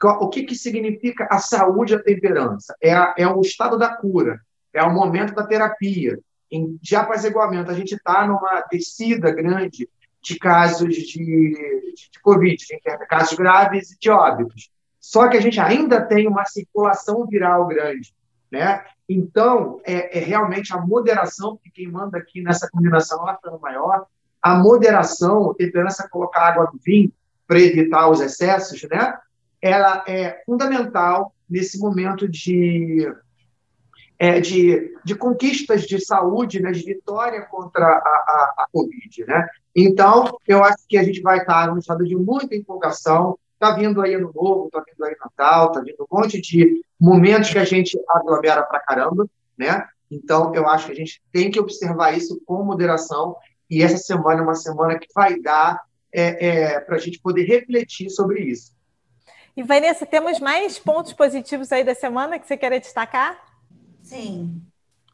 O 0.04 0.30
que, 0.30 0.44
que 0.44 0.56
significa 0.56 1.28
a 1.30 1.38
saúde 1.38 1.94
e 1.94 1.96
a 1.96 2.02
temperança? 2.02 2.76
É, 2.82 2.92
a, 2.92 3.14
é 3.16 3.28
o 3.28 3.40
estado 3.42 3.78
da 3.78 3.96
cura, 3.96 4.42
é 4.74 4.82
o 4.82 4.92
momento 4.92 5.36
da 5.36 5.46
terapia. 5.46 6.18
Em, 6.50 6.78
de 6.82 6.96
apaziguamento, 6.96 7.70
a 7.70 7.74
gente 7.76 7.94
está 7.94 8.26
numa 8.26 8.66
descida 8.72 9.32
grande 9.32 9.88
de 10.22 10.38
casos 10.38 10.94
de, 10.94 11.04
de, 11.04 12.20
Covid, 12.22 12.56
de 12.58 13.08
casos 13.08 13.38
graves 13.38 13.92
e 13.92 14.00
de 14.00 14.10
óbitos. 14.10 14.70
Só 15.00 15.28
que 15.28 15.38
a 15.38 15.42
gente 15.42 15.60
ainda 15.60 16.02
tem 16.02 16.28
uma 16.28 16.46
circulação 16.46 17.26
viral 17.26 17.68
grande. 17.68 18.14
Né? 18.52 18.84
Então, 19.10 19.82
é, 19.84 20.20
é 20.20 20.22
realmente 20.24 20.74
a 20.74 20.78
moderação, 20.78 21.58
que 21.58 21.72
quem 21.72 21.88
manda 21.88 22.18
aqui 22.18 22.42
nessa 22.42 22.70
combinação 22.70 23.28
é 23.28 23.50
o 23.50 23.60
maior, 23.60 24.06
a 24.42 24.56
moderação, 24.56 25.52
a 25.52 25.56
temperança 25.56 26.08
colocar 26.10 26.48
água 26.48 26.70
no 26.72 26.80
vinho 26.80 27.12
para 27.48 27.60
evitar 27.60 28.10
os 28.10 28.22
excessos, 28.22 28.84
né? 28.84 29.18
ela 29.62 30.04
é 30.08 30.42
fundamental 30.46 31.34
nesse 31.50 31.80
momento 31.80 32.28
de 32.28 33.12
é, 34.22 34.40
de, 34.40 34.94
de 35.04 35.16
conquistas 35.16 35.82
de 35.82 36.00
saúde, 36.00 36.62
né, 36.62 36.72
de 36.72 36.84
vitória 36.84 37.42
contra 37.42 37.88
a, 37.88 37.90
a, 37.90 38.54
a 38.60 38.68
Covid. 38.72 39.26
Né? 39.26 39.48
Então, 39.76 40.38
eu 40.48 40.64
acho 40.64 40.78
que 40.88 40.96
a 40.96 41.02
gente 41.02 41.22
vai 41.22 41.40
estar 41.40 41.68
num 41.68 41.80
estado 41.80 42.06
de 42.06 42.16
muita 42.16 42.56
empolgação. 42.56 43.36
Está 43.56 43.72
vindo 43.72 44.00
aí 44.00 44.14
Ano 44.14 44.32
Novo, 44.32 44.68
está 44.68 44.84
vindo 44.88 45.04
aí 45.04 45.16
Natal, 45.20 45.70
está 45.70 45.80
vindo 45.80 46.04
um 46.04 46.16
monte 46.16 46.40
de 46.40 46.84
momentos 47.00 47.50
que 47.50 47.58
a 47.58 47.66
gente 47.66 48.00
aglomera 48.10 48.62
para 48.62 48.80
caramba. 48.82 49.26
Né? 49.58 49.84
Então, 50.12 50.54
eu 50.54 50.70
acho 50.70 50.86
que 50.86 50.92
a 50.92 50.96
gente 50.96 51.20
tem 51.32 51.50
que 51.50 51.60
observar 51.60 52.16
isso 52.16 52.40
com 52.46 52.64
moderação. 52.64 53.36
E 53.68 53.82
essa 53.82 53.98
semana 53.98 54.42
é 54.42 54.44
uma 54.44 54.54
semana 54.54 55.00
que 55.00 55.08
vai 55.16 55.40
dar 55.40 55.82
é, 56.14 56.48
é, 56.48 56.80
para 56.80 56.98
a 56.98 57.00
gente 57.00 57.20
poder 57.20 57.46
refletir 57.46 58.12
sobre 58.12 58.42
isso. 58.42 58.72
E, 59.58 59.64
Vanessa, 59.64 60.06
temos 60.06 60.40
mais 60.40 60.78
pontos 60.78 61.12
positivos 61.12 61.72
aí 61.72 61.84
da 61.84 61.96
semana 61.96 62.38
que 62.38 62.46
você 62.46 62.56
quer 62.56 62.80
destacar? 62.80 63.50
Sim. 64.12 64.62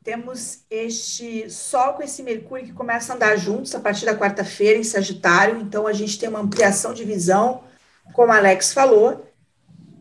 Temos 0.03 0.63
este 0.71 1.51
Sol 1.51 1.93
com 1.93 2.01
esse 2.01 2.23
Mercúrio 2.23 2.65
que 2.65 2.73
começa 2.73 3.13
a 3.13 3.15
andar 3.15 3.37
juntos 3.37 3.75
a 3.75 3.79
partir 3.79 4.07
da 4.07 4.17
quarta-feira 4.17 4.79
em 4.79 4.83
Sagitário. 4.83 5.59
Então, 5.61 5.85
a 5.85 5.93
gente 5.93 6.17
tem 6.17 6.27
uma 6.27 6.39
ampliação 6.39 6.95
de 6.95 7.03
visão, 7.03 7.63
como 8.13 8.31
Alex 8.31 8.73
falou. 8.73 9.31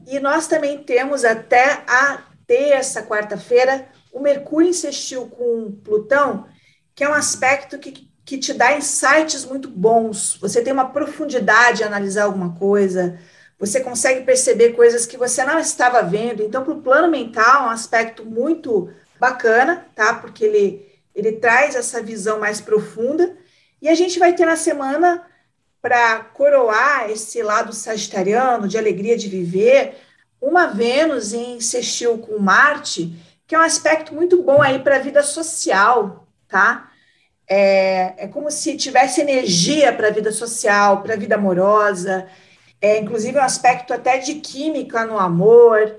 E 0.06 0.18
nós 0.18 0.46
também 0.46 0.82
temos 0.82 1.26
até 1.26 1.84
a 1.86 2.22
terça, 2.46 3.02
quarta-feira, 3.02 3.86
o 4.10 4.20
Mercúrio 4.20 4.70
insistiu 4.70 5.26
com 5.26 5.72
Plutão, 5.84 6.46
que 6.94 7.04
é 7.04 7.08
um 7.08 7.12
aspecto 7.12 7.78
que, 7.78 8.08
que 8.24 8.38
te 8.38 8.54
dá 8.54 8.78
insights 8.78 9.44
muito 9.44 9.68
bons. 9.68 10.38
Você 10.40 10.62
tem 10.62 10.72
uma 10.72 10.88
profundidade 10.88 11.82
a 11.82 11.86
analisar 11.86 12.24
alguma 12.24 12.54
coisa, 12.54 13.18
você 13.58 13.80
consegue 13.80 14.24
perceber 14.24 14.72
coisas 14.72 15.06
que 15.06 15.16
você 15.16 15.42
não 15.44 15.58
estava 15.58 16.02
vendo. 16.02 16.42
Então, 16.42 16.62
para 16.62 16.74
o 16.74 16.82
plano 16.82 17.08
mental, 17.08 17.64
é 17.64 17.66
um 17.66 17.70
aspecto 17.70 18.24
muito 18.24 18.90
bacana, 19.18 19.86
tá? 19.94 20.14
Porque 20.14 20.44
ele, 20.44 20.86
ele 21.14 21.32
traz 21.32 21.74
essa 21.74 22.02
visão 22.02 22.38
mais 22.38 22.60
profunda. 22.60 23.36
E 23.80 23.88
a 23.88 23.94
gente 23.94 24.18
vai 24.18 24.34
ter 24.34 24.44
na 24.44 24.56
semana, 24.56 25.24
para 25.80 26.20
coroar 26.20 27.10
esse 27.10 27.42
lado 27.42 27.72
sagitariano, 27.72 28.68
de 28.68 28.76
alegria 28.76 29.16
de 29.16 29.28
viver, 29.28 29.96
uma 30.40 30.66
Vênus 30.66 31.32
em 31.32 31.60
sextil 31.60 32.18
com 32.18 32.38
Marte, 32.38 33.16
que 33.46 33.54
é 33.54 33.58
um 33.58 33.62
aspecto 33.62 34.14
muito 34.14 34.42
bom 34.42 34.60
aí 34.60 34.80
para 34.80 34.96
a 34.96 35.00
vida 35.00 35.22
social, 35.22 36.26
tá? 36.48 36.90
É, 37.48 38.24
é 38.24 38.28
como 38.28 38.50
se 38.50 38.76
tivesse 38.76 39.20
energia 39.20 39.92
para 39.92 40.08
a 40.08 40.10
vida 40.10 40.32
social, 40.32 41.02
para 41.02 41.14
a 41.14 41.16
vida 41.16 41.36
amorosa, 41.36 42.26
é, 42.80 42.98
inclusive 42.98 43.38
um 43.38 43.42
aspecto 43.42 43.92
até 43.92 44.18
de 44.18 44.36
química 44.36 45.04
no 45.04 45.18
amor, 45.18 45.96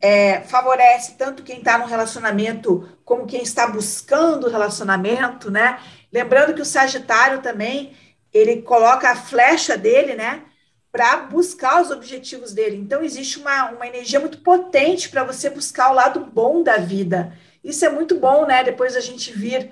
é, 0.00 0.40
favorece 0.42 1.16
tanto 1.16 1.42
quem 1.42 1.58
está 1.58 1.78
no 1.78 1.86
relacionamento 1.86 2.88
como 3.04 3.26
quem 3.26 3.42
está 3.42 3.66
buscando 3.66 4.48
relacionamento, 4.48 5.50
né? 5.50 5.80
Lembrando 6.12 6.54
que 6.54 6.62
o 6.62 6.66
Sagitário 6.66 7.40
também 7.40 7.96
ele 8.32 8.62
coloca 8.62 9.10
a 9.10 9.16
flecha 9.16 9.76
dele, 9.76 10.14
né? 10.14 10.42
Para 10.92 11.16
buscar 11.16 11.82
os 11.82 11.90
objetivos 11.90 12.52
dele. 12.52 12.76
Então, 12.76 13.02
existe 13.02 13.38
uma, 13.38 13.70
uma 13.70 13.86
energia 13.86 14.20
muito 14.20 14.38
potente 14.42 15.08
para 15.08 15.24
você 15.24 15.50
buscar 15.50 15.90
o 15.90 15.94
lado 15.94 16.20
bom 16.20 16.62
da 16.62 16.76
vida. 16.76 17.32
Isso 17.62 17.84
é 17.84 17.88
muito 17.88 18.18
bom, 18.18 18.46
né? 18.46 18.62
Depois 18.62 18.94
a 18.94 19.00
gente 19.00 19.32
vir 19.32 19.70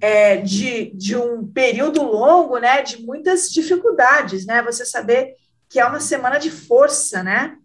é, 0.00 0.36
de, 0.36 0.90
de 0.94 1.16
um 1.16 1.46
período 1.46 2.02
longo, 2.02 2.58
né? 2.58 2.82
De 2.82 3.02
muitas 3.02 3.48
dificuldades, 3.48 4.44
né? 4.44 4.62
Você 4.62 4.84
saber 4.84 5.36
que 5.72 5.80
é 5.80 5.86
uma 5.86 6.00
semana 6.00 6.38
de 6.38 6.50
força, 6.50 7.22
né? 7.22 7.56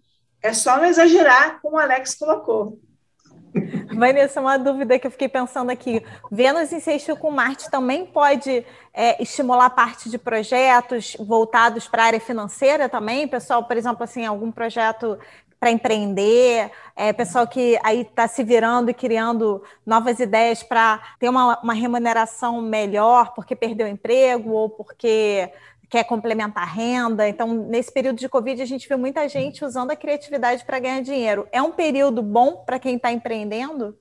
É 0.41 0.53
só 0.53 0.77
não 0.77 0.85
exagerar, 0.85 1.59
como 1.61 1.75
o 1.75 1.79
Alex 1.79 2.15
colocou. 2.15 2.79
Vanessa, 3.93 4.39
uma 4.39 4.57
dúvida 4.57 4.97
que 4.97 5.07
eu 5.07 5.11
fiquei 5.11 5.27
pensando 5.27 5.71
aqui. 5.71 6.01
Vênus 6.31 6.71
em 6.71 6.79
sexto 6.79 7.17
com 7.17 7.31
Marte 7.31 7.69
também 7.69 8.05
pode 8.05 8.65
é, 8.93 9.21
estimular 9.21 9.69
parte 9.71 10.09
de 10.09 10.17
projetos 10.17 11.17
voltados 11.19 11.87
para 11.87 12.03
a 12.03 12.05
área 12.05 12.19
financeira 12.19 12.87
também? 12.87 13.27
Pessoal, 13.27 13.65
por 13.65 13.75
exemplo, 13.75 14.03
assim, 14.03 14.25
algum 14.25 14.51
projeto 14.51 15.17
para 15.59 15.71
empreender, 15.71 16.71
é, 16.95 17.11
pessoal 17.11 17.47
que 17.47 17.79
aí 17.83 18.01
está 18.01 18.27
se 18.27 18.43
virando 18.43 18.91
e 18.91 18.93
criando 18.93 19.63
novas 19.85 20.19
ideias 20.19 20.61
para 20.61 21.01
ter 21.19 21.27
uma, 21.29 21.59
uma 21.61 21.73
remuneração 21.73 22.61
melhor 22.61 23.33
porque 23.33 23.55
perdeu 23.55 23.87
o 23.87 23.89
emprego 23.89 24.51
ou 24.51 24.69
porque 24.69 25.51
quer 25.89 26.03
complementar 26.03 26.67
renda. 26.67 27.27
Então, 27.27 27.53
nesse 27.53 27.91
período 27.91 28.17
de 28.17 28.29
Covid, 28.29 28.61
a 28.61 28.65
gente 28.65 28.87
viu 28.87 28.97
muita 28.97 29.27
gente 29.27 29.63
usando 29.63 29.91
a 29.91 29.95
criatividade 29.95 30.65
para 30.65 30.79
ganhar 30.79 31.01
dinheiro. 31.01 31.47
É 31.51 31.61
um 31.61 31.71
período 31.71 32.21
bom 32.21 32.63
para 32.65 32.79
quem 32.79 32.95
está 32.95 33.11
empreendendo? 33.11 33.97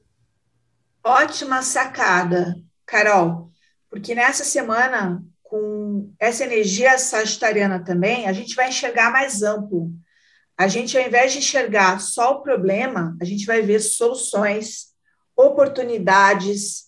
Ótima 1.04 1.62
sacada, 1.62 2.56
Carol, 2.84 3.50
porque 3.88 4.14
nessa 4.14 4.42
semana, 4.44 5.22
com 5.42 6.12
essa 6.18 6.44
energia 6.44 6.98
sagitariana 6.98 7.84
também, 7.84 8.26
a 8.26 8.32
gente 8.32 8.56
vai 8.56 8.68
enxergar 8.68 9.12
mais 9.12 9.42
amplo. 9.42 9.92
A 10.58 10.66
gente, 10.66 10.98
ao 10.98 11.06
invés 11.06 11.32
de 11.32 11.38
enxergar 11.38 12.00
só 12.00 12.32
o 12.32 12.42
problema, 12.42 13.16
a 13.20 13.24
gente 13.24 13.46
vai 13.46 13.62
ver 13.62 13.78
soluções, 13.78 14.86
oportunidades, 15.36 16.85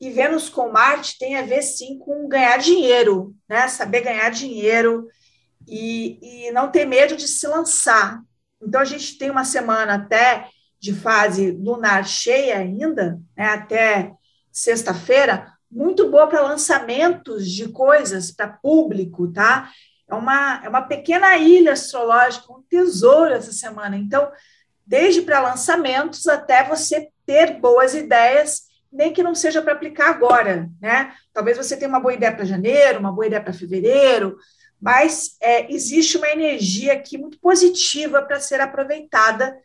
e 0.00 0.10
Vênus 0.10 0.48
com 0.48 0.70
Marte 0.70 1.18
tem 1.18 1.36
a 1.36 1.42
ver 1.42 1.62
sim 1.62 1.98
com 1.98 2.28
ganhar 2.28 2.58
dinheiro, 2.58 3.34
né? 3.48 3.66
Saber 3.68 4.02
ganhar 4.02 4.30
dinheiro 4.30 5.08
e, 5.66 6.46
e 6.46 6.52
não 6.52 6.70
ter 6.70 6.86
medo 6.86 7.16
de 7.16 7.26
se 7.26 7.46
lançar. 7.46 8.22
Então 8.62 8.80
a 8.80 8.84
gente 8.84 9.18
tem 9.18 9.30
uma 9.30 9.44
semana 9.44 9.94
até 9.94 10.48
de 10.80 10.94
fase 10.94 11.50
lunar 11.50 12.06
cheia 12.06 12.58
ainda, 12.58 13.20
né? 13.36 13.46
Até 13.46 14.12
sexta-feira, 14.52 15.52
muito 15.70 16.10
boa 16.10 16.28
para 16.28 16.42
lançamentos 16.42 17.50
de 17.50 17.68
coisas 17.68 18.30
para 18.30 18.48
público, 18.48 19.32
tá? 19.32 19.70
É 20.08 20.14
uma, 20.14 20.64
é 20.64 20.68
uma 20.68 20.82
pequena 20.82 21.36
ilha 21.36 21.72
astrológica, 21.72 22.52
um 22.52 22.62
tesouro 22.62 23.34
essa 23.34 23.52
semana. 23.52 23.96
Então, 23.96 24.30
desde 24.86 25.22
para 25.22 25.40
lançamentos 25.40 26.26
até 26.26 26.64
você 26.64 27.08
ter 27.26 27.60
boas 27.60 27.94
ideias 27.94 28.67
nem 28.92 29.12
que 29.12 29.22
não 29.22 29.34
seja 29.34 29.62
para 29.62 29.72
aplicar 29.72 30.10
agora, 30.10 30.68
né? 30.80 31.14
Talvez 31.32 31.56
você 31.56 31.76
tenha 31.76 31.88
uma 31.88 32.00
boa 32.00 32.14
ideia 32.14 32.32
para 32.32 32.44
janeiro, 32.44 32.98
uma 32.98 33.12
boa 33.12 33.26
ideia 33.26 33.42
para 33.42 33.52
fevereiro, 33.52 34.38
mas 34.80 35.36
é, 35.40 35.72
existe 35.72 36.16
uma 36.16 36.28
energia 36.28 36.94
aqui 36.94 37.18
muito 37.18 37.38
positiva 37.38 38.22
para 38.22 38.40
ser 38.40 38.60
aproveitada 38.60 39.56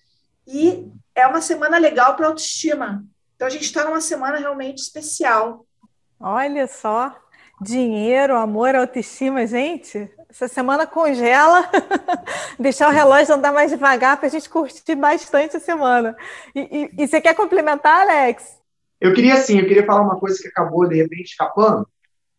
e 0.48 0.88
é 1.16 1.26
uma 1.26 1.42
semana 1.42 1.78
legal 1.78 2.16
para 2.16 2.28
autoestima. 2.28 3.04
Então 3.36 3.48
a 3.48 3.52
gente 3.52 3.66
está 3.66 3.86
numa 3.86 4.02
semana 4.02 4.38
realmente 4.38 4.80
especial. 4.80 5.66
Olha 6.20 6.68
só, 6.68 7.16
dinheiro, 7.62 8.36
amor, 8.36 8.76
autoestima, 8.76 9.46
gente. 9.46 10.10
Essa 10.30 10.48
semana 10.48 10.88
congela, 10.88 11.70
deixar 12.58 12.90
o 12.90 12.92
relógio 12.92 13.36
andar 13.36 13.54
mais 13.54 13.72
devagar 13.72 14.18
para 14.18 14.28
a 14.28 14.32
gente 14.32 14.50
curtir 14.50 14.96
bastante 14.96 15.58
a 15.58 15.60
semana. 15.60 16.16
E, 16.56 16.90
e, 16.98 17.04
e 17.04 17.08
você 17.08 17.22
quer 17.22 17.36
complementar, 17.36 18.02
Alex? 18.02 18.63
Eu 19.04 19.14
queria, 19.14 19.36
sim, 19.36 19.60
eu 19.60 19.68
queria 19.68 19.86
falar 19.86 20.02
uma 20.02 20.18
coisa 20.18 20.42
que 20.42 20.48
acabou, 20.48 20.88
de 20.88 20.96
repente, 20.96 21.32
escapando, 21.32 21.86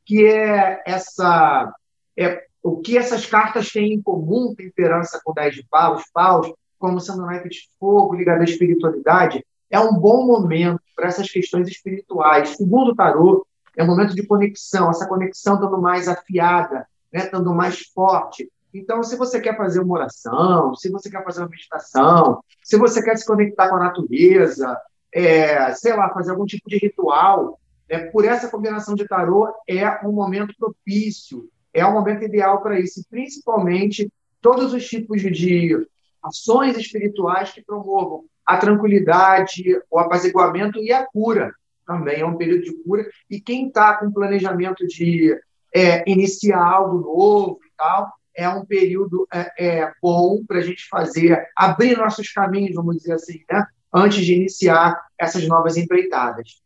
que 0.06 0.24
é 0.24 0.82
essa... 0.86 1.70
É, 2.16 2.46
o 2.62 2.80
que 2.80 2.96
essas 2.96 3.26
cartas 3.26 3.70
têm 3.70 3.92
em 3.92 4.00
comum, 4.00 4.54
temperança 4.56 5.20
com 5.22 5.34
10 5.34 5.56
de 5.56 5.66
paus, 5.68 6.04
paus, 6.10 6.50
como 6.78 6.98
sendo 6.98 7.26
naipe 7.26 7.50
de 7.50 7.68
fogo, 7.78 8.14
ligado 8.14 8.40
à 8.40 8.44
espiritualidade, 8.44 9.44
é 9.70 9.78
um 9.78 9.92
bom 9.92 10.26
momento 10.26 10.80
para 10.96 11.08
essas 11.08 11.30
questões 11.30 11.68
espirituais. 11.68 12.56
Segundo 12.56 12.92
o 12.92 12.96
tarô, 12.96 13.46
é 13.76 13.84
um 13.84 13.86
momento 13.86 14.14
de 14.14 14.26
conexão, 14.26 14.88
essa 14.88 15.06
conexão 15.06 15.56
estando 15.56 15.78
mais 15.78 16.08
afiada, 16.08 16.86
né, 17.12 17.24
estando 17.24 17.54
mais 17.54 17.80
forte. 17.94 18.50
Então, 18.72 19.02
se 19.02 19.16
você 19.16 19.38
quer 19.38 19.54
fazer 19.54 19.80
uma 19.80 19.96
oração, 19.96 20.74
se 20.74 20.88
você 20.88 21.10
quer 21.10 21.22
fazer 21.22 21.42
uma 21.42 21.50
meditação, 21.50 22.40
se 22.62 22.78
você 22.78 23.02
quer 23.02 23.18
se 23.18 23.26
conectar 23.26 23.68
com 23.68 23.76
a 23.76 23.80
natureza, 23.80 24.80
é, 25.14 25.72
sei 25.74 25.94
lá, 25.94 26.12
fazer 26.12 26.32
algum 26.32 26.44
tipo 26.44 26.68
de 26.68 26.76
ritual, 26.76 27.60
é, 27.88 27.98
por 27.98 28.24
essa 28.24 28.48
combinação 28.48 28.96
de 28.96 29.06
tarô, 29.06 29.48
é 29.68 30.04
um 30.04 30.12
momento 30.12 30.52
propício, 30.58 31.48
é 31.72 31.86
um 31.86 31.92
momento 31.92 32.24
ideal 32.24 32.60
para 32.60 32.80
isso, 32.80 33.04
principalmente 33.08 34.10
todos 34.40 34.74
os 34.74 34.86
tipos 34.86 35.22
de 35.22 35.86
ações 36.22 36.76
espirituais 36.76 37.52
que 37.52 37.62
promovam 37.62 38.24
a 38.44 38.56
tranquilidade, 38.56 39.62
o 39.90 39.98
apaziguamento 39.98 40.78
e 40.80 40.92
a 40.92 41.06
cura. 41.06 41.54
Também, 41.86 42.20
é 42.20 42.26
um 42.26 42.36
período 42.36 42.64
de 42.64 42.74
cura, 42.82 43.06
e 43.30 43.40
quem 43.40 43.68
está 43.68 43.94
com 43.94 44.10
planejamento 44.10 44.86
de 44.86 45.38
é, 45.74 46.10
iniciar 46.10 46.64
algo 46.64 46.98
novo 46.98 47.60
e 47.64 47.70
tal, 47.76 48.10
é 48.34 48.48
um 48.48 48.64
período 48.64 49.28
é, 49.32 49.82
é 49.82 49.92
bom 50.02 50.42
para 50.46 50.58
a 50.58 50.62
gente 50.62 50.88
fazer, 50.88 51.46
abrir 51.56 51.96
nossos 51.96 52.32
caminhos, 52.32 52.74
vamos 52.74 52.96
dizer 52.96 53.12
assim, 53.12 53.42
né? 53.50 53.66
Antes 53.94 54.24
de 54.24 54.34
iniciar 54.34 55.00
essas 55.18 55.46
novas 55.46 55.76
empreitadas. 55.76 56.62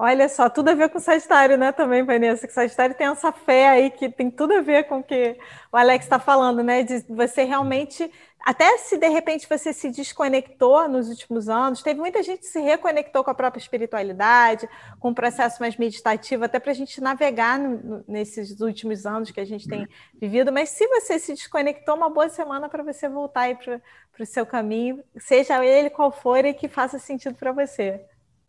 Olha 0.00 0.28
só, 0.28 0.48
tudo 0.48 0.68
a 0.68 0.74
ver 0.74 0.90
com 0.90 1.00
Sagitário, 1.00 1.56
né, 1.58 1.72
também, 1.72 2.04
Vanessa? 2.04 2.46
Que 2.46 2.52
Sagitário 2.52 2.94
tem 2.94 3.08
essa 3.08 3.32
fé 3.32 3.68
aí 3.68 3.90
que 3.90 4.08
tem 4.08 4.30
tudo 4.30 4.52
a 4.52 4.60
ver 4.60 4.84
com 4.84 4.98
o 4.98 5.02
que 5.02 5.36
o 5.72 5.76
Alex 5.76 6.04
está 6.04 6.20
falando, 6.20 6.62
né? 6.62 6.84
De 6.84 7.04
você 7.08 7.42
realmente, 7.42 8.08
até 8.40 8.78
se 8.78 8.96
de 8.96 9.08
repente 9.08 9.46
você 9.48 9.72
se 9.72 9.90
desconectou 9.90 10.88
nos 10.88 11.08
últimos 11.08 11.48
anos, 11.48 11.82
teve 11.82 12.00
muita 12.00 12.22
gente 12.22 12.40
que 12.40 12.46
se 12.46 12.60
reconectou 12.60 13.22
com 13.22 13.30
a 13.30 13.34
própria 13.34 13.60
espiritualidade, 13.60 14.68
com 15.00 15.10
um 15.10 15.14
processo 15.14 15.60
mais 15.60 15.76
meditativo, 15.76 16.44
até 16.44 16.58
para 16.58 16.70
a 16.70 16.74
gente 16.74 17.00
navegar 17.00 17.58
no, 17.58 18.04
nesses 18.06 18.58
últimos 18.60 19.04
anos 19.04 19.30
que 19.30 19.40
a 19.40 19.44
gente 19.44 19.68
tem 19.68 19.86
vivido. 20.20 20.52
Mas 20.52 20.70
se 20.70 20.86
você 20.86 21.18
se 21.18 21.34
desconectou, 21.34 21.96
uma 21.96 22.08
boa 22.08 22.28
semana 22.28 22.68
para 22.68 22.82
você 22.82 23.08
voltar 23.08 23.42
aí 23.42 23.54
para 23.54 23.80
o 24.18 24.26
seu 24.26 24.46
caminho, 24.46 25.02
seja 25.18 25.64
ele 25.64 25.90
qual 25.90 26.10
for 26.10 26.44
e 26.44 26.54
que 26.54 26.68
faça 26.68 26.98
sentido 26.98 27.34
para 27.34 27.52
você. 27.52 28.00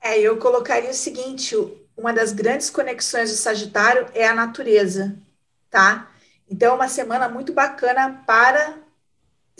É, 0.01 0.17
eu 0.19 0.37
colocaria 0.37 0.91
o 0.91 0.93
seguinte: 0.93 1.55
uma 1.97 2.13
das 2.13 2.31
grandes 2.31 2.69
conexões 2.69 3.31
do 3.31 3.35
Sagitário 3.35 4.07
é 4.13 4.25
a 4.25 4.33
natureza, 4.33 5.17
tá? 5.69 6.09
Então, 6.49 6.71
é 6.71 6.75
uma 6.75 6.87
semana 6.87 7.27
muito 7.27 7.53
bacana 7.53 8.23
para 8.25 8.88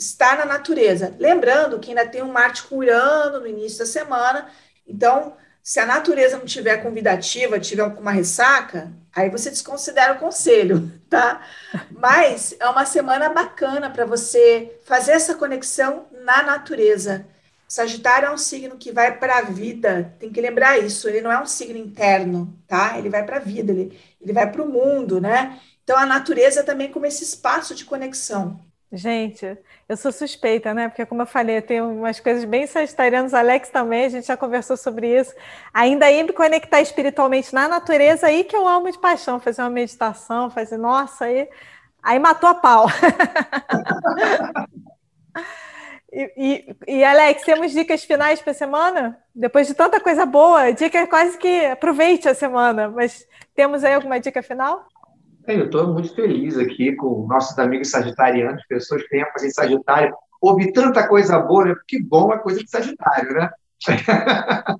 estar 0.00 0.38
na 0.38 0.46
natureza. 0.46 1.14
Lembrando 1.18 1.78
que 1.78 1.90
ainda 1.90 2.06
tem 2.06 2.22
um 2.22 2.32
Marte 2.32 2.62
com 2.62 2.78
Urano 2.78 3.40
no 3.40 3.46
início 3.46 3.80
da 3.80 3.86
semana, 3.86 4.48
então, 4.86 5.36
se 5.62 5.78
a 5.78 5.86
natureza 5.86 6.38
não 6.38 6.46
tiver 6.46 6.78
convidativa, 6.78 7.60
tiver 7.60 7.84
uma 7.84 8.10
ressaca, 8.10 8.90
aí 9.14 9.28
você 9.28 9.50
desconsidera 9.50 10.14
o 10.14 10.18
conselho, 10.18 10.90
tá? 11.08 11.46
Mas 11.90 12.56
é 12.58 12.66
uma 12.66 12.86
semana 12.86 13.28
bacana 13.28 13.90
para 13.90 14.06
você 14.06 14.78
fazer 14.84 15.12
essa 15.12 15.34
conexão 15.34 16.06
na 16.24 16.42
natureza. 16.42 17.26
Sagitário 17.68 18.26
é 18.26 18.32
um 18.32 18.38
signo 18.38 18.76
que 18.76 18.90
vai 18.90 19.16
para 19.16 19.38
a 19.38 19.42
vida, 19.42 20.16
tem 20.18 20.32
que 20.32 20.40
lembrar 20.40 20.78
isso, 20.78 21.08
ele 21.08 21.20
não 21.20 21.30
é 21.30 21.40
um 21.40 21.46
signo 21.46 21.78
interno, 21.78 22.58
tá? 22.66 22.98
Ele 22.98 23.08
vai 23.08 23.24
para 23.24 23.36
a 23.36 23.40
vida, 23.40 23.70
ele, 23.70 24.00
ele 24.20 24.32
vai 24.32 24.50
para 24.50 24.62
o 24.62 24.68
mundo, 24.68 25.20
né? 25.20 25.60
Então 25.84 25.96
a 25.96 26.06
natureza 26.06 26.64
também 26.64 26.90
como 26.90 27.06
esse 27.06 27.22
espaço 27.22 27.74
de 27.74 27.84
conexão. 27.84 28.60
Gente, 28.92 29.56
eu 29.88 29.96
sou 29.96 30.10
suspeita, 30.10 30.74
né? 30.74 30.88
Porque, 30.88 31.06
como 31.06 31.22
eu 31.22 31.26
falei, 31.26 31.62
tem 31.62 31.80
umas 31.80 32.18
coisas 32.18 32.44
bem 32.44 32.66
sagitarianas, 32.66 33.32
Alex 33.32 33.68
também, 33.70 34.04
a 34.04 34.08
gente 34.08 34.26
já 34.26 34.36
conversou 34.36 34.76
sobre 34.76 35.16
isso. 35.20 35.32
Ainda 35.72 36.06
aí 36.06 36.22
me 36.24 36.32
conectar 36.32 36.80
espiritualmente 36.80 37.54
na 37.54 37.68
natureza, 37.68 38.26
aí 38.26 38.42
que 38.42 38.56
eu 38.56 38.66
amo 38.66 38.90
de 38.90 38.98
paixão, 38.98 39.38
fazer 39.38 39.62
uma 39.62 39.70
meditação, 39.70 40.50
fazer, 40.50 40.76
nossa, 40.76 41.26
aí, 41.26 41.48
aí 42.02 42.18
matou 42.18 42.48
a 42.50 42.54
pau. 42.54 42.86
E, 46.12 46.32
e, 46.88 46.96
e, 46.98 47.04
Alex, 47.04 47.42
temos 47.44 47.70
dicas 47.72 48.02
finais 48.04 48.42
para 48.42 48.50
a 48.50 48.54
semana? 48.54 49.22
Depois 49.34 49.68
de 49.68 49.74
tanta 49.74 50.00
coisa 50.00 50.26
boa, 50.26 50.72
dica 50.72 51.06
quase 51.06 51.38
que 51.38 51.66
aproveite 51.66 52.28
a 52.28 52.34
semana, 52.34 52.88
mas 52.88 53.24
temos 53.54 53.84
aí 53.84 53.94
alguma 53.94 54.18
dica 54.18 54.42
final? 54.42 54.89
Eu 55.56 55.66
estou 55.66 55.92
muito 55.92 56.14
feliz 56.14 56.56
aqui 56.56 56.94
com 56.94 57.26
nossos 57.26 57.58
amigos 57.58 57.90
sagitarianos, 57.90 58.64
pessoas 58.66 59.02
que 59.02 59.08
têm 59.08 59.22
a 59.22 59.32
fazer 59.32 59.50
Sagitário. 59.50 60.14
Ouvi 60.40 60.72
tanta 60.72 61.06
coisa 61.06 61.38
boa, 61.38 61.66
né? 61.66 61.74
Que 61.86 62.02
bom 62.02 62.32
é 62.32 62.38
coisa 62.38 62.62
de 62.62 62.70
Sagitário, 62.70 63.32
né? 63.34 63.50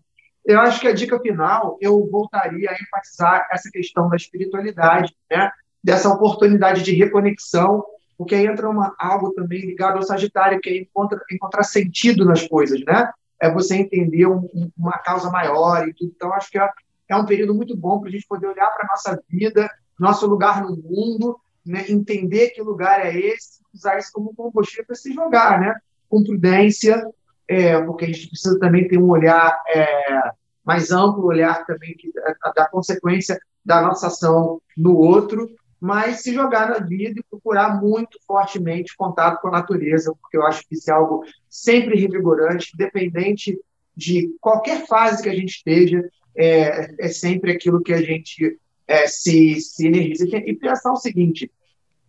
eu 0.45 0.61
acho 0.61 0.81
que 0.81 0.89
a 0.89 0.95
dica 0.95 1.19
final, 1.21 1.77
eu 1.81 2.09
voltaria 2.11 2.71
a 2.71 2.75
enfatizar 2.75 3.47
essa 3.53 3.71
questão 3.71 4.09
da 4.09 4.17
espiritualidade, 4.17 5.15
né? 5.31 5.51
Dessa 5.83 6.09
oportunidade 6.09 6.83
de 6.83 6.95
reconexão 6.95 7.85
porque 8.21 8.35
aí 8.35 8.47
entra 8.47 8.69
uma, 8.69 8.95
algo 8.99 9.33
também 9.33 9.61
ligado 9.61 9.97
ao 9.97 10.03
Sagitário, 10.03 10.61
que 10.61 10.69
é 10.69 10.77
encontra, 10.77 11.19
encontrar 11.33 11.63
sentido 11.63 12.23
nas 12.23 12.47
coisas, 12.47 12.79
né? 12.85 13.11
É 13.41 13.51
você 13.51 13.77
entender 13.77 14.27
um, 14.27 14.47
uma 14.77 14.99
causa 14.99 15.31
maior 15.31 15.89
e 15.89 15.95
tudo. 15.95 16.13
Então, 16.15 16.31
acho 16.35 16.51
que 16.51 16.59
é, 16.59 16.69
é 17.09 17.17
um 17.17 17.25
período 17.25 17.55
muito 17.55 17.75
bom 17.75 17.99
para 17.99 18.11
a 18.11 18.13
gente 18.13 18.27
poder 18.27 18.49
olhar 18.49 18.67
para 18.73 18.85
a 18.85 18.89
nossa 18.89 19.19
vida, 19.27 19.71
nosso 20.01 20.27
lugar 20.27 20.63
no 20.63 20.77
mundo, 20.77 21.39
né? 21.65 21.85
entender 21.89 22.51
que 22.51 22.63
lugar 22.63 23.05
é 23.05 23.15
esse, 23.15 23.61
usar 23.73 23.99
isso 23.99 24.11
como 24.13 24.35
combustível 24.35 24.87
para 24.87 24.97
se 24.97 25.13
jogar, 25.13 25.61
né? 25.61 25.75
Com 26.09 26.25
prudência, 26.25 27.07
é, 27.47 27.81
porque 27.83 28.05
a 28.05 28.09
gente 28.09 28.29
precisa 28.29 28.59
também 28.59 28.89
ter 28.89 28.99
um 28.99 29.09
olhar 29.09 29.61
é, 29.69 30.31
mais 30.65 30.91
amplo, 30.91 31.27
olhar 31.27 31.65
também 31.67 31.95
que, 31.97 32.11
da, 32.13 32.53
da 32.53 32.69
consequência 32.69 33.39
da 33.65 33.83
nossa 33.83 34.07
ação 34.07 34.61
no 34.77 34.97
outro, 34.97 35.51
mas 35.81 36.23
se 36.23 36.35
jogar 36.35 36.69
na 36.69 36.79
vida 36.79 37.21
e 37.21 37.25
procurar 37.31 37.81
muito 37.81 38.19
fortemente 38.27 38.97
contato 38.97 39.41
com 39.41 39.49
a 39.49 39.53
natureza, 39.53 40.15
porque 40.21 40.37
eu 40.37 40.47
acho 40.47 40.67
que 40.69 40.75
isso 40.75 40.91
é 40.91 40.95
algo 40.95 41.25
sempre 41.49 41.99
revigorante, 41.99 42.73
independente 42.75 43.59
de 43.97 44.31
qualquer 44.41 44.87
fase 44.87 45.23
que 45.23 45.29
a 45.29 45.35
gente 45.35 45.57
esteja, 45.57 46.09
é, 46.37 47.07
é 47.07 47.09
sempre 47.09 47.53
aquilo 47.53 47.83
que 47.83 47.93
a 47.93 48.01
gente 48.01 48.59
é, 48.91 49.07
se, 49.07 49.61
se 49.61 49.87
energiza. 49.87 50.27
E 50.37 50.53
pensar 50.57 50.91
o 50.91 50.97
seguinte, 50.97 51.49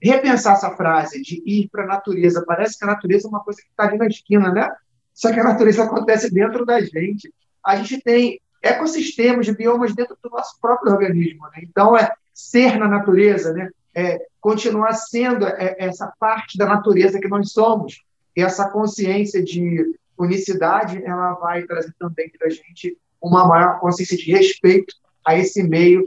repensar 0.01 0.53
essa 0.53 0.71
frase 0.71 1.21
de 1.21 1.43
ir 1.45 1.69
para 1.69 1.83
a 1.83 1.87
natureza, 1.87 2.43
parece 2.45 2.77
que 2.77 2.83
a 2.83 2.87
natureza 2.87 3.27
é 3.27 3.29
uma 3.29 3.43
coisa 3.43 3.61
que 3.61 3.69
está 3.69 3.83
ali 3.83 3.99
na 3.99 4.07
esquina, 4.07 4.51
né? 4.51 4.67
Só 5.13 5.31
que 5.31 5.39
a 5.39 5.43
natureza 5.43 5.83
acontece 5.83 6.33
dentro 6.33 6.65
da 6.65 6.81
gente. 6.81 7.31
A 7.63 7.75
gente 7.75 8.01
tem 8.01 8.41
ecossistemas 8.63 9.47
biomas 9.49 9.93
dentro 9.93 10.17
do 10.23 10.29
nosso 10.31 10.59
próprio 10.59 10.91
organismo, 10.91 11.43
né? 11.45 11.61
Então, 11.61 11.95
é 11.95 12.11
ser 12.33 12.79
na 12.79 12.87
natureza, 12.87 13.53
né? 13.53 13.69
É, 13.93 14.17
continuar 14.39 14.93
sendo 14.93 15.45
é, 15.45 15.75
essa 15.77 16.11
parte 16.19 16.57
da 16.57 16.65
natureza 16.65 17.19
que 17.19 17.27
nós 17.27 17.51
somos. 17.51 18.03
E 18.35 18.41
essa 18.41 18.69
consciência 18.69 19.43
de 19.43 19.85
unicidade, 20.17 21.03
ela 21.05 21.33
vai 21.33 21.61
trazer 21.63 21.93
também 21.99 22.29
para 22.29 22.47
a 22.47 22.49
gente 22.49 22.97
uma 23.21 23.47
maior 23.47 23.79
consciência 23.79 24.17
de 24.17 24.31
respeito 24.31 24.95
a 25.23 25.37
esse 25.37 25.61
meio 25.61 26.03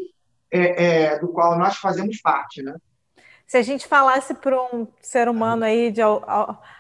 é, 0.55 0.85
é, 0.85 1.19
do 1.19 1.29
qual 1.29 1.59
nós 1.59 1.77
fazemos 1.77 2.21
parte, 2.21 2.63
né? 2.63 2.75
Se 3.47 3.59
a 3.59 3.63
gente 3.63 3.87
falasse 3.87 4.33
para 4.35 4.57
um 4.73 4.87
ser 5.03 5.29
humano 5.29 5.65
aí 5.65 5.91
de 5.91 6.01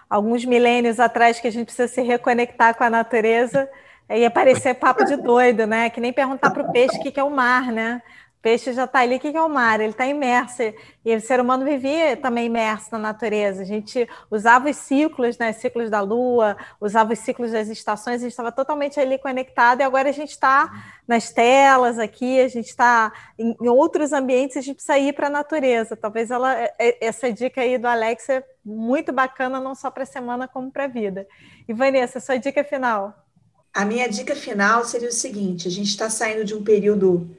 alguns 0.08 0.44
milênios 0.44 1.00
atrás 1.00 1.40
que 1.40 1.48
a 1.48 1.50
gente 1.50 1.66
precisa 1.66 1.88
se 1.88 2.00
reconectar 2.00 2.74
com 2.76 2.84
a 2.84 2.90
natureza, 2.90 3.68
ia 4.08 4.30
parecer 4.30 4.74
papo 4.74 5.04
de 5.04 5.16
doido, 5.16 5.66
né? 5.66 5.90
Que 5.90 6.00
nem 6.00 6.12
perguntar 6.12 6.50
para 6.50 6.62
o 6.62 6.72
peixe 6.72 6.96
o 6.96 7.02
que 7.02 7.18
é 7.20 7.24
o 7.24 7.30
mar, 7.30 7.72
né? 7.72 8.00
Peixe 8.44 8.74
já 8.74 8.84
está 8.84 9.00
ali, 9.00 9.16
o 9.16 9.18
que 9.18 9.34
é 9.34 9.40
o 9.40 9.48
mar? 9.48 9.80
Ele 9.80 9.92
está 9.92 10.06
imerso. 10.06 10.62
E 11.02 11.16
o 11.16 11.20
ser 11.20 11.40
humano 11.40 11.64
vivia 11.64 12.14
também 12.14 12.44
imerso 12.44 12.90
na 12.92 12.98
natureza. 12.98 13.62
A 13.62 13.64
gente 13.64 14.06
usava 14.30 14.68
os 14.68 14.76
ciclos, 14.76 15.38
né? 15.38 15.50
Ciclos 15.54 15.88
da 15.88 16.02
lua, 16.02 16.54
usava 16.78 17.14
os 17.14 17.18
ciclos 17.20 17.52
das 17.52 17.68
estações, 17.68 18.16
a 18.16 18.24
gente 18.24 18.32
estava 18.32 18.52
totalmente 18.52 19.00
ali 19.00 19.16
conectado, 19.16 19.80
e 19.80 19.82
agora 19.82 20.10
a 20.10 20.12
gente 20.12 20.32
está 20.32 20.70
nas 21.08 21.32
telas 21.32 21.98
aqui, 21.98 22.38
a 22.38 22.48
gente 22.48 22.66
está 22.66 23.10
em, 23.38 23.56
outros 23.60 24.12
ambientes, 24.12 24.58
a 24.58 24.60
gente 24.60 24.74
precisa 24.74 24.98
ir 24.98 25.14
para 25.14 25.28
a 25.28 25.30
natureza. 25.30 25.96
Talvez 25.96 26.30
ela, 26.30 26.54
é, 26.54 26.74
é, 26.78 27.06
essa 27.06 27.32
dica 27.32 27.62
aí 27.62 27.78
do 27.78 27.88
Alex 27.88 28.28
é 28.28 28.44
muito 28.62 29.10
bacana, 29.10 29.58
não 29.58 29.74
só 29.74 29.90
para 29.90 30.02
a 30.02 30.06
semana, 30.06 30.46
como 30.46 30.70
para 30.70 30.84
a 30.84 30.88
vida. 30.88 31.26
E 31.66 31.72
Vanessa, 31.72 32.20
sua 32.20 32.36
dica 32.36 32.62
final. 32.62 33.24
A 33.72 33.86
minha 33.86 34.06
dica 34.06 34.36
final 34.36 34.84
seria 34.84 35.08
o 35.08 35.12
seguinte: 35.12 35.66
a 35.66 35.70
gente 35.70 35.88
está 35.88 36.10
saindo 36.10 36.44
de 36.44 36.54
um 36.54 36.62
período 36.62 37.34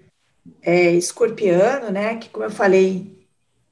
é, 0.61 0.91
escorpiano, 0.91 1.91
né? 1.91 2.17
Que, 2.17 2.29
como 2.29 2.45
eu 2.45 2.51
falei, 2.51 3.15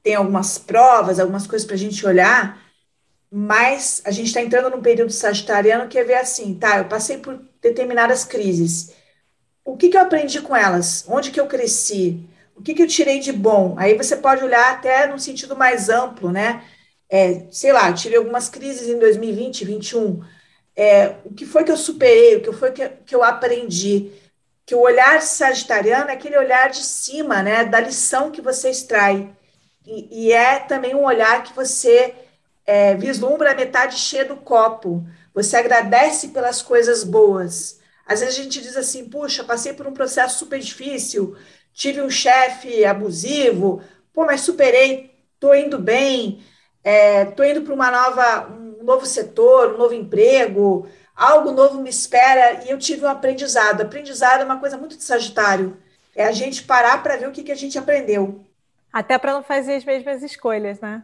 tem 0.02 0.14
algumas 0.14 0.58
provas, 0.58 1.18
algumas 1.18 1.46
coisas 1.46 1.66
para 1.66 1.76
a 1.76 1.78
gente 1.78 2.06
olhar, 2.06 2.62
mas 3.30 4.02
a 4.04 4.10
gente 4.10 4.28
está 4.28 4.40
entrando 4.40 4.70
num 4.70 4.82
período 4.82 5.12
sagitariano 5.12 5.88
que 5.88 5.98
é 5.98 6.04
ver 6.04 6.16
assim, 6.16 6.54
tá? 6.54 6.78
Eu 6.78 6.86
passei 6.86 7.18
por 7.18 7.40
determinadas 7.60 8.24
crises. 8.24 8.92
O 9.64 9.76
que, 9.76 9.88
que 9.88 9.96
eu 9.96 10.02
aprendi 10.02 10.40
com 10.40 10.54
elas? 10.54 11.04
Onde 11.08 11.30
que 11.30 11.40
eu 11.40 11.46
cresci? 11.46 12.28
O 12.54 12.62
que, 12.62 12.74
que 12.74 12.82
eu 12.82 12.86
tirei 12.86 13.18
de 13.18 13.32
bom? 13.32 13.74
Aí 13.78 13.96
você 13.96 14.16
pode 14.16 14.44
olhar 14.44 14.72
até 14.72 15.06
num 15.06 15.18
sentido 15.18 15.56
mais 15.56 15.88
amplo, 15.88 16.30
né? 16.30 16.62
É, 17.08 17.46
sei 17.50 17.72
lá, 17.72 17.92
tive 17.92 18.16
algumas 18.16 18.48
crises 18.48 18.88
em 18.88 18.98
2020, 18.98 19.64
2021. 19.64 20.22
É, 20.76 21.16
o 21.24 21.32
que 21.32 21.46
foi 21.46 21.64
que 21.64 21.70
eu 21.70 21.76
superei? 21.76 22.36
O 22.36 22.42
que 22.42 22.52
foi 22.52 22.72
que, 22.72 22.88
que 23.06 23.14
eu 23.14 23.22
aprendi? 23.24 24.12
Que 24.66 24.74
o 24.74 24.80
olhar 24.80 25.20
sagitariano 25.20 26.10
é 26.10 26.14
aquele 26.14 26.38
olhar 26.38 26.70
de 26.70 26.82
cima, 26.82 27.42
né, 27.42 27.64
da 27.64 27.80
lição 27.80 28.30
que 28.30 28.40
você 28.40 28.70
extrai. 28.70 29.30
E, 29.86 30.26
e 30.26 30.32
é 30.32 30.58
também 30.60 30.94
um 30.94 31.04
olhar 31.04 31.42
que 31.42 31.52
você 31.54 32.14
é, 32.66 32.94
vislumbra 32.94 33.52
a 33.52 33.54
metade 33.54 33.96
cheia 33.98 34.24
do 34.24 34.36
copo. 34.36 35.06
Você 35.34 35.56
agradece 35.56 36.28
pelas 36.28 36.62
coisas 36.62 37.04
boas. 37.04 37.80
Às 38.06 38.20
vezes 38.20 38.38
a 38.38 38.42
gente 38.42 38.60
diz 38.60 38.76
assim, 38.76 39.08
puxa, 39.08 39.44
passei 39.44 39.72
por 39.72 39.86
um 39.86 39.92
processo 39.92 40.38
super 40.38 40.58
difícil, 40.58 41.36
tive 41.72 42.00
um 42.02 42.10
chefe 42.10 42.84
abusivo, 42.84 43.82
pô, 44.12 44.24
mas 44.24 44.42
superei, 44.42 45.14
tô 45.40 45.54
indo 45.54 45.78
bem, 45.78 46.42
é, 46.82 47.24
tô 47.24 47.42
indo 47.42 47.62
para 47.62 47.74
uma 47.74 47.90
nova, 47.90 48.48
um 48.50 48.84
novo 48.84 49.06
setor, 49.06 49.74
um 49.74 49.78
novo 49.78 49.94
emprego, 49.94 50.86
algo 51.14 51.52
novo 51.52 51.80
me 51.80 51.90
espera 51.90 52.64
e 52.64 52.70
eu 52.70 52.78
tive 52.78 53.04
um 53.04 53.08
aprendizado. 53.08 53.82
Aprendizado 53.82 54.42
é 54.42 54.44
uma 54.44 54.58
coisa 54.58 54.76
muito 54.76 54.96
de 54.96 55.04
Sagitário. 55.04 55.76
É 56.14 56.24
a 56.24 56.32
gente 56.32 56.64
parar 56.64 57.02
para 57.02 57.16
ver 57.16 57.28
o 57.28 57.32
que, 57.32 57.42
que 57.42 57.52
a 57.52 57.56
gente 57.56 57.78
aprendeu. 57.78 58.44
Até 58.92 59.18
para 59.18 59.32
não 59.32 59.42
fazer 59.42 59.74
as 59.74 59.84
mesmas 59.84 60.22
escolhas, 60.22 60.80
né? 60.80 61.02